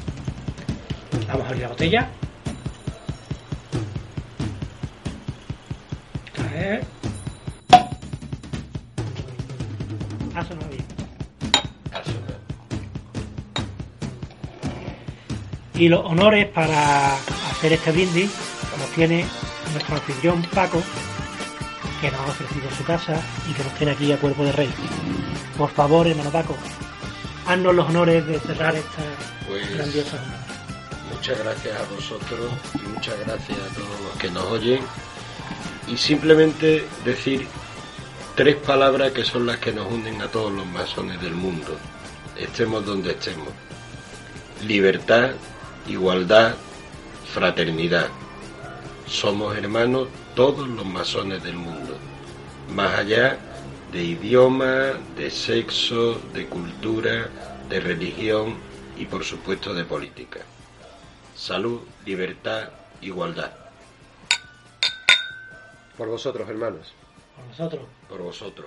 [1.27, 2.09] Vamos a abrir la botella.
[6.39, 7.00] A ver.
[15.81, 17.15] Y los honores para
[17.51, 18.31] hacer este brindis
[18.79, 19.25] los tiene
[19.73, 20.83] nuestro anfitrión Paco,
[22.03, 23.19] que nos ha ofrecido su casa
[23.49, 24.71] y que nos tiene aquí a cuerpo de rey.
[25.57, 26.55] Por favor, hermano Paco,
[27.47, 29.03] haznos los honores de cerrar esta
[29.49, 30.47] Pues- grandiosa jornada.
[31.15, 34.81] Muchas gracias a vosotros y muchas gracias a todos los que nos oyen.
[35.89, 37.47] Y simplemente decir
[38.37, 41.75] tres palabras que son las que nos unen a todos los masones del mundo,
[42.37, 43.49] estemos donde estemos.
[44.67, 45.31] Libertad,
[45.91, 46.55] igualdad,
[47.35, 48.09] fraternidad.
[49.07, 51.99] Somos hermanos todos los masones del mundo,
[52.73, 53.39] más allá
[53.93, 57.29] de idioma, de sexo, de cultura,
[57.69, 58.55] de religión
[58.97, 60.41] y por supuesto de política.
[61.35, 62.69] Salud, libertad,
[63.01, 63.51] igualdad.
[65.97, 66.93] Por vosotros, hermanos.
[67.37, 67.83] Por nosotros.
[68.09, 68.67] Por vosotros.